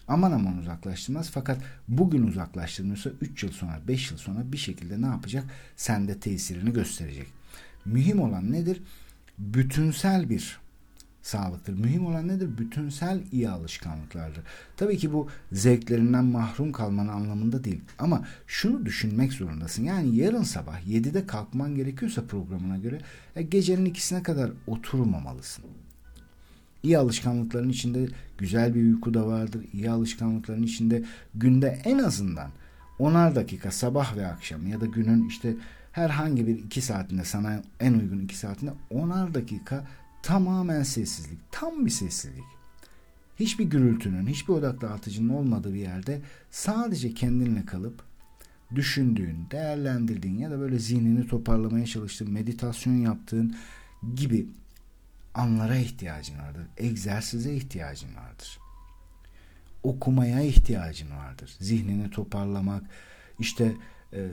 aman 0.09 0.33
aman 0.33 0.59
uzaklaştırmaz. 0.59 1.31
Fakat 1.31 1.59
bugün 1.89 2.27
uzaklaştırmıyorsa 2.27 3.11
3 3.21 3.43
yıl 3.43 3.53
sonra, 3.53 3.81
5 3.89 4.11
yıl 4.11 4.19
sonra 4.19 4.53
bir 4.53 4.57
şekilde 4.57 5.03
ne 5.03 5.07
yapacak? 5.07 5.45
Sende 5.77 6.21
tesirini 6.21 6.73
gösterecek. 6.73 7.27
Mühim 7.85 8.21
olan 8.21 8.53
nedir? 8.53 8.83
Bütünsel 9.39 10.31
bir 10.31 10.59
sağlıktır. 11.25 11.79
Mühim 11.79 12.07
olan 12.07 12.29
nedir? 12.29 12.59
Bütünsel 12.59 13.21
iyi 13.33 13.51
alışkanlıklardır. 13.51 14.43
Tabii 14.77 14.99
ki 14.99 15.13
bu 15.13 15.29
zevklerinden 15.53 16.25
mahrum 16.25 16.73
kalmanın 16.73 17.09
anlamında 17.09 17.65
değil. 17.65 17.81
Ama 17.99 18.25
şunu 18.47 18.87
düşünmek 18.87 19.33
zorundasın. 19.33 19.85
Yani 19.85 20.17
yarın 20.17 20.43
sabah 20.43 20.81
7'de 20.81 21.27
kalkman 21.27 21.75
gerekiyorsa 21.75 22.23
programına 22.23 22.79
göre 22.79 23.01
e, 23.37 23.43
gecenin 23.43 23.85
ikisine 23.85 24.23
kadar 24.23 24.51
oturmamalısın. 24.67 25.65
İyi 26.83 26.99
alışkanlıkların 26.99 27.69
içinde 27.69 28.09
güzel 28.39 28.75
bir 28.75 28.83
uyku 28.83 29.15
da 29.15 29.27
vardır. 29.27 29.65
İyi 29.73 29.91
alışkanlıkların 29.91 30.63
içinde 30.63 31.03
günde 31.35 31.81
en 31.85 31.99
azından 31.99 32.51
onar 32.99 33.35
dakika 33.35 33.71
sabah 33.71 34.17
ve 34.17 34.27
akşam 34.27 34.67
ya 34.67 34.81
da 34.81 34.87
günün 34.87 35.29
işte 35.29 35.57
herhangi 35.93 36.47
bir 36.47 36.59
iki 36.59 36.81
saatinde 36.83 37.25
sana 37.25 37.63
en 37.81 37.95
uygun 37.95 38.19
iki 38.19 38.37
saatinde 38.37 38.73
onar 38.91 39.35
dakika 39.35 39.85
Tamamen 40.25 40.83
sessizlik. 40.83 41.39
Tam 41.53 41.87
bir 41.87 41.91
sessizlik. 41.91 42.45
Hiçbir 43.41 43.65
gürültünün, 43.65 44.27
hiçbir 44.27 44.53
odak 44.53 44.81
dağıtıcının 44.81 45.29
olmadığı 45.29 45.75
bir 45.75 45.81
yerde 45.81 46.21
sadece 46.51 47.15
kendinle 47.15 47.67
kalıp 47.67 48.03
düşündüğün, 48.75 49.47
değerlendirdiğin 49.51 50.39
ya 50.39 50.51
da 50.51 50.61
böyle 50.61 50.79
zihnini 50.79 51.27
toparlamaya 51.27 51.87
çalıştığın, 51.87 52.31
meditasyon 52.31 52.95
yaptığın 52.95 53.57
gibi 54.15 54.47
anlara 55.35 55.77
ihtiyacın 55.77 56.39
vardır. 56.39 56.63
Egzersize 56.77 57.55
ihtiyacın 57.55 58.17
vardır. 58.17 58.59
Okumaya 59.83 60.41
ihtiyacın 60.41 61.11
vardır. 61.11 61.57
Zihnini 61.61 62.11
toparlamak, 62.11 62.85
işte 63.39 63.75
e, 64.13 64.29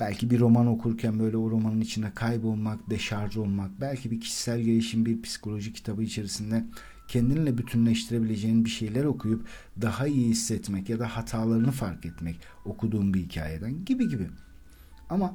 belki 0.00 0.30
bir 0.30 0.40
roman 0.40 0.66
okurken 0.66 1.18
böyle 1.18 1.36
o 1.36 1.50
romanın 1.50 1.80
içinde 1.80 2.10
kaybolmak, 2.14 2.90
deşarj 2.90 3.36
olmak, 3.36 3.80
belki 3.80 4.10
bir 4.10 4.20
kişisel 4.20 4.60
gelişim, 4.60 5.06
bir 5.06 5.22
psikoloji 5.22 5.72
kitabı 5.72 6.02
içerisinde 6.02 6.64
kendinle 7.08 7.58
bütünleştirebileceğin 7.58 8.64
bir 8.64 8.70
şeyler 8.70 9.04
okuyup 9.04 9.46
daha 9.82 10.06
iyi 10.06 10.28
hissetmek 10.28 10.88
ya 10.88 10.98
da 10.98 11.16
hatalarını 11.16 11.70
fark 11.70 12.06
etmek 12.06 12.40
okuduğun 12.64 13.14
bir 13.14 13.20
hikayeden 13.20 13.84
gibi 13.84 14.08
gibi. 14.08 14.28
Ama 15.10 15.34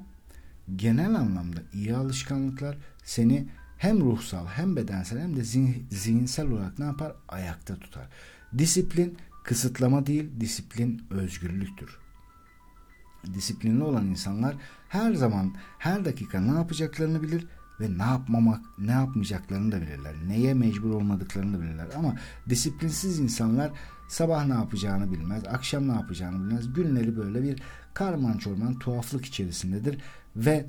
genel 0.76 1.16
anlamda 1.16 1.60
iyi 1.74 1.96
alışkanlıklar 1.96 2.78
seni 3.04 3.48
hem 3.78 4.02
ruhsal 4.02 4.48
hem 4.48 4.76
bedensel 4.76 5.20
hem 5.20 5.36
de 5.36 5.44
zihinsel 5.90 6.48
olarak 6.48 6.80
ne 6.80 6.86
yapar? 6.86 7.14
Ayakta 7.28 7.76
tutar. 7.76 8.08
Disiplin 8.58 9.18
kısıtlama 9.44 10.06
değil, 10.06 10.30
disiplin 10.40 11.02
özgürlüktür. 11.10 11.98
Disiplinli 13.34 13.84
olan 13.84 14.06
insanlar 14.06 14.56
her 14.90 15.14
zaman 15.14 15.54
her 15.78 16.06
dakika 16.06 16.42
ne 16.42 16.58
yapacaklarını 16.58 17.22
bilir 17.24 17.48
ve 17.80 17.98
ne 17.98 18.04
yapmamak, 18.04 18.62
ne 18.78 18.92
yapmayacaklarını 18.92 19.72
da 19.72 19.82
bilirler. 19.82 20.14
Neye 20.28 20.54
mecbur 20.54 20.90
olmadıklarını 20.90 21.58
da 21.58 21.62
bilirler. 21.62 21.88
Ama 21.98 22.16
disiplinsiz 22.50 23.20
insanlar 23.20 23.72
sabah 24.08 24.46
ne 24.46 24.54
yapacağını 24.54 25.12
bilmez, 25.12 25.44
akşam 25.48 25.88
ne 25.88 25.92
yapacağını 25.92 26.36
bilmez. 26.40 26.74
Günleri 26.74 27.18
böyle 27.18 27.44
bir 27.44 27.62
karman 27.94 28.38
çorman 28.38 28.80
tuhaflık 28.80 29.26
içerisindedir 29.26 29.98
ve 30.36 30.66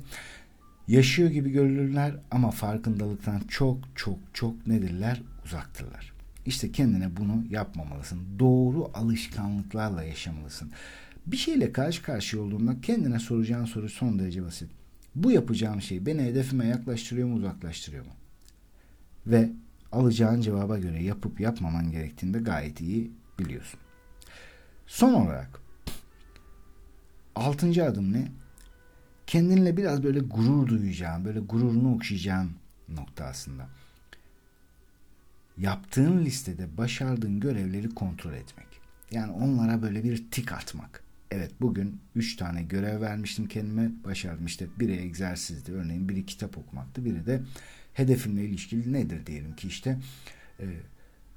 yaşıyor 0.87 1.29
gibi 1.29 1.51
görülürler 1.51 2.15
ama 2.31 2.51
farkındalıktan 2.51 3.41
çok 3.47 3.77
çok 3.95 4.17
çok 4.33 4.67
nedirler? 4.67 5.21
Uzaktırlar. 5.45 6.13
İşte 6.45 6.71
kendine 6.71 7.17
bunu 7.17 7.43
yapmamalısın. 7.49 8.19
Doğru 8.39 8.91
alışkanlıklarla 8.93 10.03
yaşamalısın. 10.03 10.71
Bir 11.25 11.37
şeyle 11.37 11.71
karşı 11.71 12.03
karşıya 12.03 12.43
olduğunda 12.43 12.81
kendine 12.81 13.19
soracağın 13.19 13.65
soru 13.65 13.89
son 13.89 14.19
derece 14.19 14.43
basit. 14.43 14.69
Bu 15.15 15.31
yapacağım 15.31 15.81
şey 15.81 16.05
beni 16.05 16.21
hedefime 16.23 16.67
yaklaştırıyor 16.67 17.27
mu 17.27 17.35
uzaklaştırıyor 17.35 18.05
mu? 18.05 18.11
Ve 19.27 19.49
alacağın 19.91 20.41
cevaba 20.41 20.77
göre 20.77 21.03
yapıp 21.03 21.39
yapmaman 21.39 21.91
gerektiğinde 21.91 22.39
gayet 22.39 22.81
iyi 22.81 23.11
biliyorsun. 23.39 23.79
Son 24.87 25.13
olarak 25.13 25.59
altıncı 27.35 27.85
adım 27.85 28.13
ne? 28.13 28.31
Kendinle 29.27 29.77
biraz 29.77 30.03
böyle 30.03 30.19
gurur 30.19 30.67
duyacağın, 30.67 31.25
böyle 31.25 31.39
gururunu 31.39 31.95
okşayacağın 31.95 32.51
nokta 32.89 33.25
aslında. 33.25 33.67
Yaptığın 35.57 36.25
listede 36.25 36.77
başardığın 36.77 37.39
görevleri 37.39 37.89
kontrol 37.89 38.33
etmek. 38.33 38.67
Yani 39.11 39.31
onlara 39.31 39.81
böyle 39.81 40.03
bir 40.03 40.31
tik 40.31 40.51
atmak. 40.51 41.02
Evet 41.35 41.51
bugün 41.61 41.99
3 42.15 42.35
tane 42.35 42.63
görev 42.63 43.01
vermiştim 43.01 43.47
kendime 43.47 43.91
başardım. 44.05 44.45
İşte 44.45 44.65
biri 44.79 44.91
egzersizdi 44.91 45.71
örneğin 45.71 46.09
biri 46.09 46.25
kitap 46.25 46.57
okumaktı 46.57 47.05
biri 47.05 47.25
de 47.25 47.41
hedefimle 47.93 48.45
ilişkili 48.45 48.93
nedir 48.93 49.25
diyelim 49.25 49.55
ki 49.55 49.67
işte 49.67 49.99
e, 50.59 50.65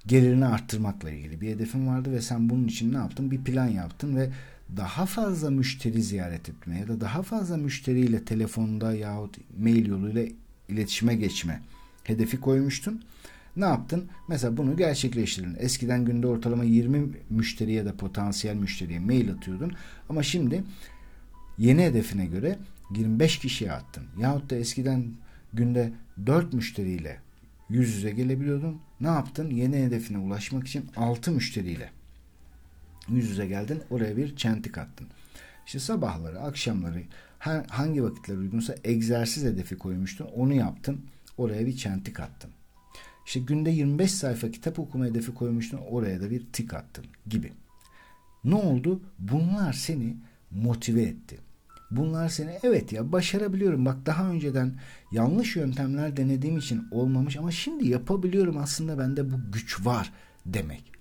gelirini 0.07 0.47
arttırmakla 0.47 1.11
ilgili 1.11 1.41
bir 1.41 1.51
hedefim 1.51 1.89
vardı 1.89 2.13
ve 2.13 2.21
sen 2.21 2.51
bunun 2.51 2.69
için 2.69 2.93
ne 2.93 2.97
yaptın? 2.97 3.31
Bir 3.31 3.45
plan 3.45 3.67
yaptın 3.67 4.17
ve 4.17 4.31
daha 4.77 5.07
fazla 5.07 5.51
müşteri 5.51 6.03
ziyaret 6.03 6.49
etme 6.49 6.79
ya 6.79 6.89
da 6.89 7.01
daha 7.01 7.23
fazla 7.23 7.57
müşteriyle 7.57 8.25
telefonda 8.25 8.95
yahut 8.95 9.39
mail 9.59 9.87
yoluyla 9.87 10.25
iletişime 10.69 11.15
geçme 11.15 11.63
hedefi 12.05 12.41
koymuştun. 12.41 13.03
Ne 13.57 13.65
yaptın? 13.65 14.09
Mesela 14.29 14.57
bunu 14.57 14.77
gerçekleştirdin. 14.77 15.57
Eskiden 15.59 16.05
günde 16.05 16.27
ortalama 16.27 16.65
20 16.65 17.09
müşteri 17.31 17.73
ya 17.73 17.85
da 17.85 17.97
potansiyel 17.97 18.57
müşteriye 18.57 18.99
mail 18.99 19.33
atıyordun. 19.33 19.73
Ama 20.09 20.23
şimdi 20.23 20.65
yeni 21.59 21.83
hedefine 21.85 22.27
göre 22.27 22.59
25 22.97 23.39
kişiye 23.39 23.73
attın. 23.73 24.05
Yahut 24.19 24.51
da 24.51 24.57
eskiden 24.57 25.05
günde 25.53 25.93
4 26.27 26.53
müşteriyle 26.53 27.21
yüz 27.69 27.97
yüze 27.97 28.11
gelebiliyordun. 28.11 28.81
Ne 29.01 29.07
yaptın? 29.07 29.51
Yeni 29.51 29.77
hedefine 29.77 30.19
ulaşmak 30.19 30.67
için 30.67 30.85
6 30.97 31.33
müşteriyle 31.33 31.91
yüz 33.09 33.31
yüze 33.31 33.47
geldin. 33.47 33.83
Oraya 33.91 34.17
bir 34.17 34.37
çentik 34.37 34.79
attın. 34.79 35.07
İşte 35.67 35.79
sabahları, 35.79 36.41
akşamları 36.41 37.03
hangi 37.69 38.05
vakitler 38.05 38.37
uygunsa 38.37 38.75
egzersiz 38.85 39.45
hedefi 39.45 39.79
koymuştun. 39.79 40.27
Onu 40.27 40.55
yaptın. 40.55 41.01
Oraya 41.39 41.67
bir 41.67 41.77
çentik 41.77 42.21
attın. 42.21 42.51
İşte 43.27 43.41
günde 43.41 43.71
25 43.71 44.11
sayfa 44.11 44.51
kitap 44.51 44.79
okuma 44.79 45.05
hedefi 45.05 45.35
koymuştun. 45.35 45.79
Oraya 45.91 46.21
da 46.21 46.31
bir 46.31 46.47
tik 46.53 46.75
attın 46.75 47.05
gibi. 47.27 47.53
Ne 48.45 48.55
oldu? 48.55 49.01
Bunlar 49.19 49.73
seni 49.73 50.17
motive 50.51 51.03
etti. 51.03 51.39
Bunlar 51.91 52.29
seni 52.29 52.59
evet 52.63 52.93
ya 52.93 53.13
başarabiliyorum. 53.13 53.87
Bak 53.87 54.07
daha 54.07 54.31
önceden 54.31 54.79
yanlış 55.13 55.57
yöntemler 55.57 56.17
denediğim 56.17 56.59
için 56.59 56.83
olmamış 56.91 57.37
ama 57.37 57.51
şimdi 57.51 57.89
yapabiliyorum 57.89 58.57
aslında 58.57 58.99
bende 58.99 59.33
bu 59.33 59.37
güç 59.53 59.87
var 59.87 60.13
demek. 60.47 60.96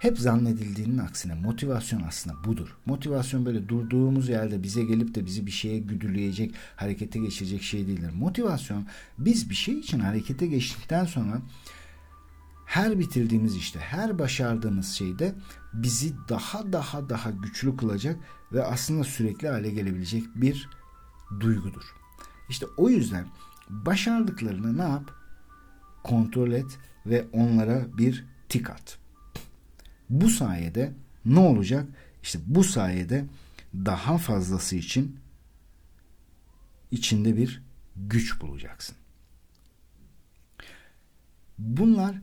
Hep 0.00 0.18
zannedildiğinin 0.18 0.98
aksine 0.98 1.34
motivasyon 1.34 2.02
aslında 2.02 2.44
budur. 2.44 2.76
Motivasyon 2.86 3.46
böyle 3.46 3.68
durduğumuz 3.68 4.28
yerde 4.28 4.62
bize 4.62 4.84
gelip 4.84 5.14
de 5.14 5.26
bizi 5.26 5.46
bir 5.46 5.50
şeye 5.50 5.78
güdüleyecek, 5.78 6.54
harekete 6.76 7.18
geçirecek 7.18 7.62
şey 7.62 7.86
değildir. 7.86 8.12
Motivasyon 8.14 8.86
biz 9.18 9.50
bir 9.50 9.54
şey 9.54 9.78
için 9.78 10.00
harekete 10.00 10.46
geçtikten 10.46 11.04
sonra 11.04 11.42
her 12.66 12.98
bitirdiğimiz 12.98 13.56
işte, 13.56 13.80
her 13.80 14.18
başardığımız 14.18 14.88
şeyde 14.88 15.34
bizi 15.72 16.14
daha 16.28 16.72
daha 16.72 17.08
daha 17.08 17.30
güçlü 17.30 17.76
kılacak 17.76 18.16
ve 18.52 18.64
aslında 18.64 19.04
sürekli 19.04 19.48
hale 19.48 19.70
gelebilecek 19.70 20.24
bir 20.34 20.68
duygudur. 21.40 21.94
İşte 22.48 22.66
o 22.76 22.88
yüzden 22.88 23.26
başardıklarını 23.68 24.78
ne 24.78 24.82
yap? 24.82 25.10
Kontrol 26.04 26.52
et 26.52 26.78
ve 27.06 27.24
onlara 27.32 27.98
bir 27.98 28.26
tik 28.48 28.70
at. 28.70 28.99
Bu 30.10 30.28
sayede 30.28 30.92
ne 31.24 31.38
olacak? 31.38 31.86
İşte 32.22 32.38
bu 32.46 32.64
sayede 32.64 33.24
daha 33.74 34.18
fazlası 34.18 34.76
için 34.76 35.16
içinde 36.90 37.36
bir 37.36 37.62
güç 37.96 38.40
bulacaksın. 38.40 38.96
Bunlar 41.58 42.16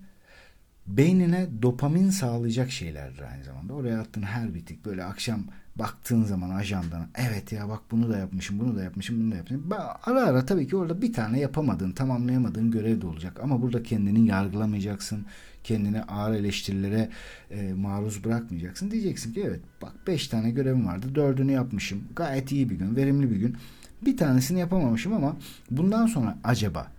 beynine 0.87 1.47
dopamin 1.61 2.09
sağlayacak 2.09 2.71
şeylerdir 2.71 3.21
aynı 3.21 3.43
zamanda. 3.43 3.73
Oraya 3.73 4.01
attığın 4.01 4.21
her 4.21 4.53
bitik 4.53 4.85
böyle 4.85 5.03
akşam 5.03 5.43
baktığın 5.75 6.23
zaman 6.23 6.49
ajandana 6.49 7.09
evet 7.15 7.51
ya 7.51 7.69
bak 7.69 7.81
bunu 7.91 8.09
da 8.09 8.17
yapmışım 8.17 8.59
bunu 8.59 8.75
da 8.75 8.83
yapmışım 8.83 9.19
bunu 9.21 9.31
da 9.31 9.35
yapmışım. 9.35 9.69
Ara 10.03 10.23
ara 10.23 10.45
tabii 10.45 10.67
ki 10.67 10.75
orada 10.75 11.01
bir 11.01 11.13
tane 11.13 11.39
yapamadığın 11.39 11.91
tamamlayamadığın 11.91 12.71
görev 12.71 13.01
de 13.01 13.07
olacak 13.07 13.39
ama 13.43 13.61
burada 13.61 13.83
kendini 13.83 14.27
yargılamayacaksın. 14.27 15.25
Kendini 15.67 16.03
ağır 16.03 16.33
eleştirilere 16.33 17.09
e, 17.51 17.73
maruz 17.73 18.23
bırakmayacaksın. 18.23 18.91
Diyeceksin 18.91 19.33
ki 19.33 19.43
evet 19.45 19.59
bak 19.81 19.93
beş 20.07 20.27
tane 20.27 20.51
görevim 20.51 20.87
vardı 20.87 21.07
dördünü 21.15 21.51
yapmışım 21.51 22.03
gayet 22.15 22.51
iyi 22.51 22.69
bir 22.69 22.75
gün 22.75 22.95
verimli 22.95 23.31
bir 23.31 23.35
gün. 23.35 23.57
Bir 24.01 24.17
tanesini 24.17 24.59
yapamamışım 24.59 25.13
ama 25.13 25.37
bundan 25.71 26.07
sonra 26.07 26.37
acaba 26.43 26.91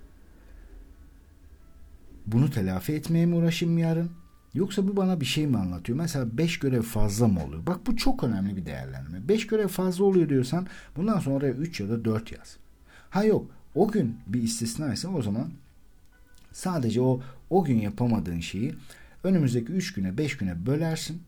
bunu 2.27 2.51
telafi 2.51 2.93
etmeye 2.93 3.27
mi 3.27 3.35
uğraşayım 3.35 3.79
yarın? 3.79 4.11
Yoksa 4.55 4.89
bu 4.89 4.97
bana 4.97 5.21
bir 5.21 5.27
şey 5.27 5.47
mi 5.47 5.59
anlatıyor? 5.59 5.99
Mesela 5.99 6.39
5 6.39 6.59
görev 6.59 6.83
fazla 6.83 7.29
mı 7.29 7.45
oluyor? 7.45 7.67
Bak 7.67 7.87
bu 7.87 7.97
çok 7.97 8.25
önemli 8.25 8.57
bir 8.57 8.67
değerlendirme. 8.67 9.29
5 9.29 9.47
görev 9.47 9.69
fazla 9.69 10.05
oluyor 10.05 10.29
diyorsan 10.29 10.67
bundan 10.97 11.19
sonra 11.19 11.37
oraya 11.37 11.53
3 11.53 11.81
ya 11.81 11.89
da 11.89 12.05
4 12.05 12.33
yaz. 12.33 12.57
Ha 13.11 13.25
yok 13.25 13.51
o 13.75 13.89
gün 13.89 14.17
bir 14.27 14.43
istisnaysa 14.43 15.09
o 15.09 15.23
zaman 15.23 15.49
sadece 16.53 17.01
o 17.01 17.21
o 17.51 17.65
gün 17.65 17.81
yapamadığın 17.81 18.41
şeyi 18.41 18.75
önümüzdeki 19.25 19.73
3 19.73 19.95
güne 19.95 20.19
5 20.19 20.37
güne 20.37 20.67
bölersin. 20.67 21.23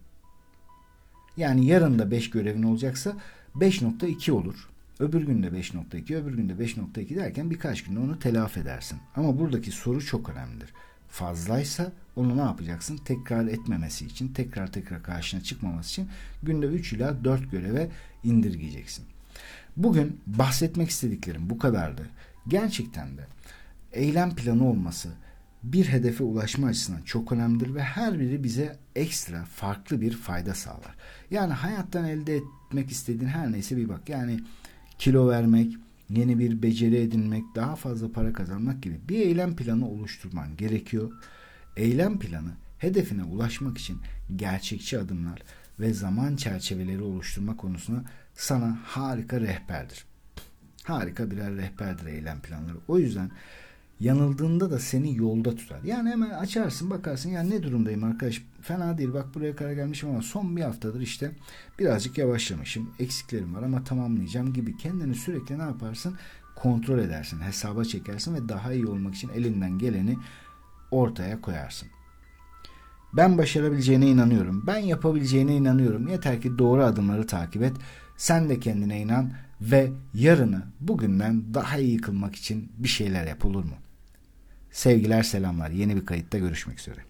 Yani 1.36 1.66
yarın 1.66 1.98
da 1.98 2.10
5 2.10 2.30
görevin 2.30 2.62
olacaksa 2.62 3.16
5.2 3.56 4.30
olur. 4.30 4.68
Öbür 4.98 5.22
günde 5.22 5.46
5.2, 5.46 6.16
öbür 6.16 6.34
günde 6.34 6.52
5.2 6.52 7.16
derken 7.16 7.50
birkaç 7.50 7.84
günde 7.84 8.00
onu 8.00 8.18
telafi 8.18 8.60
edersin. 8.60 8.98
Ama 9.16 9.38
buradaki 9.38 9.70
soru 9.70 10.06
çok 10.06 10.28
önemlidir 10.28 10.68
fazlaysa 11.10 11.92
onu 12.16 12.36
ne 12.36 12.40
yapacaksın? 12.40 12.96
Tekrar 12.96 13.46
etmemesi 13.46 14.06
için, 14.06 14.28
tekrar 14.28 14.72
tekrar 14.72 15.02
karşına 15.02 15.42
çıkmaması 15.42 15.90
için 15.90 16.08
günde 16.42 16.66
3 16.66 16.92
ila 16.92 17.24
4 17.24 17.50
göreve 17.50 17.88
indirgeyeceksin. 18.24 19.04
Bugün 19.76 20.20
bahsetmek 20.26 20.90
istediklerim 20.90 21.50
bu 21.50 21.58
kadardı. 21.58 22.08
Gerçekten 22.48 23.16
de 23.16 23.26
eylem 23.92 24.34
planı 24.34 24.68
olması 24.68 25.08
bir 25.62 25.84
hedefe 25.84 26.24
ulaşma 26.24 26.66
açısından 26.66 27.02
çok 27.02 27.32
önemlidir 27.32 27.74
ve 27.74 27.82
her 27.82 28.20
biri 28.20 28.44
bize 28.44 28.76
ekstra 28.96 29.44
farklı 29.44 30.00
bir 30.00 30.12
fayda 30.12 30.54
sağlar. 30.54 30.94
Yani 31.30 31.52
hayattan 31.52 32.04
elde 32.04 32.36
etmek 32.36 32.90
istediğin 32.90 33.30
her 33.30 33.52
neyse 33.52 33.76
bir 33.76 33.88
bak. 33.88 34.08
Yani 34.08 34.40
kilo 34.98 35.28
vermek, 35.28 35.76
yeni 36.10 36.38
bir 36.38 36.62
beceri 36.62 36.96
edinmek, 36.96 37.44
daha 37.54 37.76
fazla 37.76 38.12
para 38.12 38.32
kazanmak 38.32 38.82
gibi 38.82 39.00
bir 39.08 39.18
eylem 39.18 39.56
planı 39.56 39.88
oluşturman 39.88 40.56
gerekiyor. 40.56 41.12
Eylem 41.76 42.18
planı 42.18 42.50
hedefine 42.78 43.24
ulaşmak 43.24 43.78
için 43.78 43.98
gerçekçi 44.36 44.98
adımlar 44.98 45.42
ve 45.80 45.94
zaman 45.94 46.36
çerçeveleri 46.36 47.02
oluşturma 47.02 47.56
konusuna 47.56 48.04
sana 48.34 48.78
harika 48.84 49.40
rehberdir. 49.40 50.04
Harika 50.84 51.30
birer 51.30 51.56
rehberdir 51.56 52.06
eylem 52.06 52.40
planları. 52.40 52.76
O 52.88 52.98
yüzden 52.98 53.30
yanıldığında 54.00 54.70
da 54.70 54.78
seni 54.78 55.16
yolda 55.16 55.56
tutar. 55.56 55.82
Yani 55.84 56.10
hemen 56.10 56.30
açarsın 56.30 56.90
bakarsın 56.90 57.30
ya 57.30 57.42
ne 57.42 57.62
durumdayım 57.62 58.04
arkadaş 58.04 58.42
fena 58.62 58.98
değil 58.98 59.12
bak 59.14 59.34
buraya 59.34 59.56
kadar 59.56 59.72
gelmişim 59.72 60.10
ama 60.10 60.22
son 60.22 60.56
bir 60.56 60.62
haftadır 60.62 61.00
işte 61.00 61.32
birazcık 61.78 62.18
yavaşlamışım 62.18 62.90
eksiklerim 62.98 63.54
var 63.54 63.62
ama 63.62 63.84
tamamlayacağım 63.84 64.52
gibi 64.52 64.76
kendini 64.76 65.14
sürekli 65.14 65.58
ne 65.58 65.62
yaparsın 65.62 66.16
kontrol 66.56 66.98
edersin 66.98 67.40
hesaba 67.40 67.84
çekersin 67.84 68.34
ve 68.34 68.48
daha 68.48 68.72
iyi 68.72 68.86
olmak 68.86 69.14
için 69.14 69.28
elinden 69.28 69.78
geleni 69.78 70.16
ortaya 70.90 71.40
koyarsın. 71.40 71.88
Ben 73.12 73.38
başarabileceğine 73.38 74.06
inanıyorum. 74.06 74.64
Ben 74.66 74.78
yapabileceğine 74.78 75.56
inanıyorum. 75.56 76.08
Yeter 76.08 76.40
ki 76.40 76.58
doğru 76.58 76.82
adımları 76.82 77.26
takip 77.26 77.62
et. 77.62 77.72
Sen 78.16 78.48
de 78.48 78.60
kendine 78.60 79.00
inan 79.00 79.32
ve 79.60 79.90
yarını 80.14 80.62
bugünden 80.80 81.54
daha 81.54 81.78
iyi 81.78 82.00
kılmak 82.00 82.36
için 82.36 82.72
bir 82.78 82.88
şeyler 82.88 83.26
yap 83.26 83.44
olur 83.44 83.64
mu? 83.64 83.74
Sevgiler 84.70 85.22
selamlar. 85.22 85.70
Yeni 85.70 85.96
bir 85.96 86.06
kayıtta 86.06 86.38
görüşmek 86.38 86.78
üzere. 86.78 87.09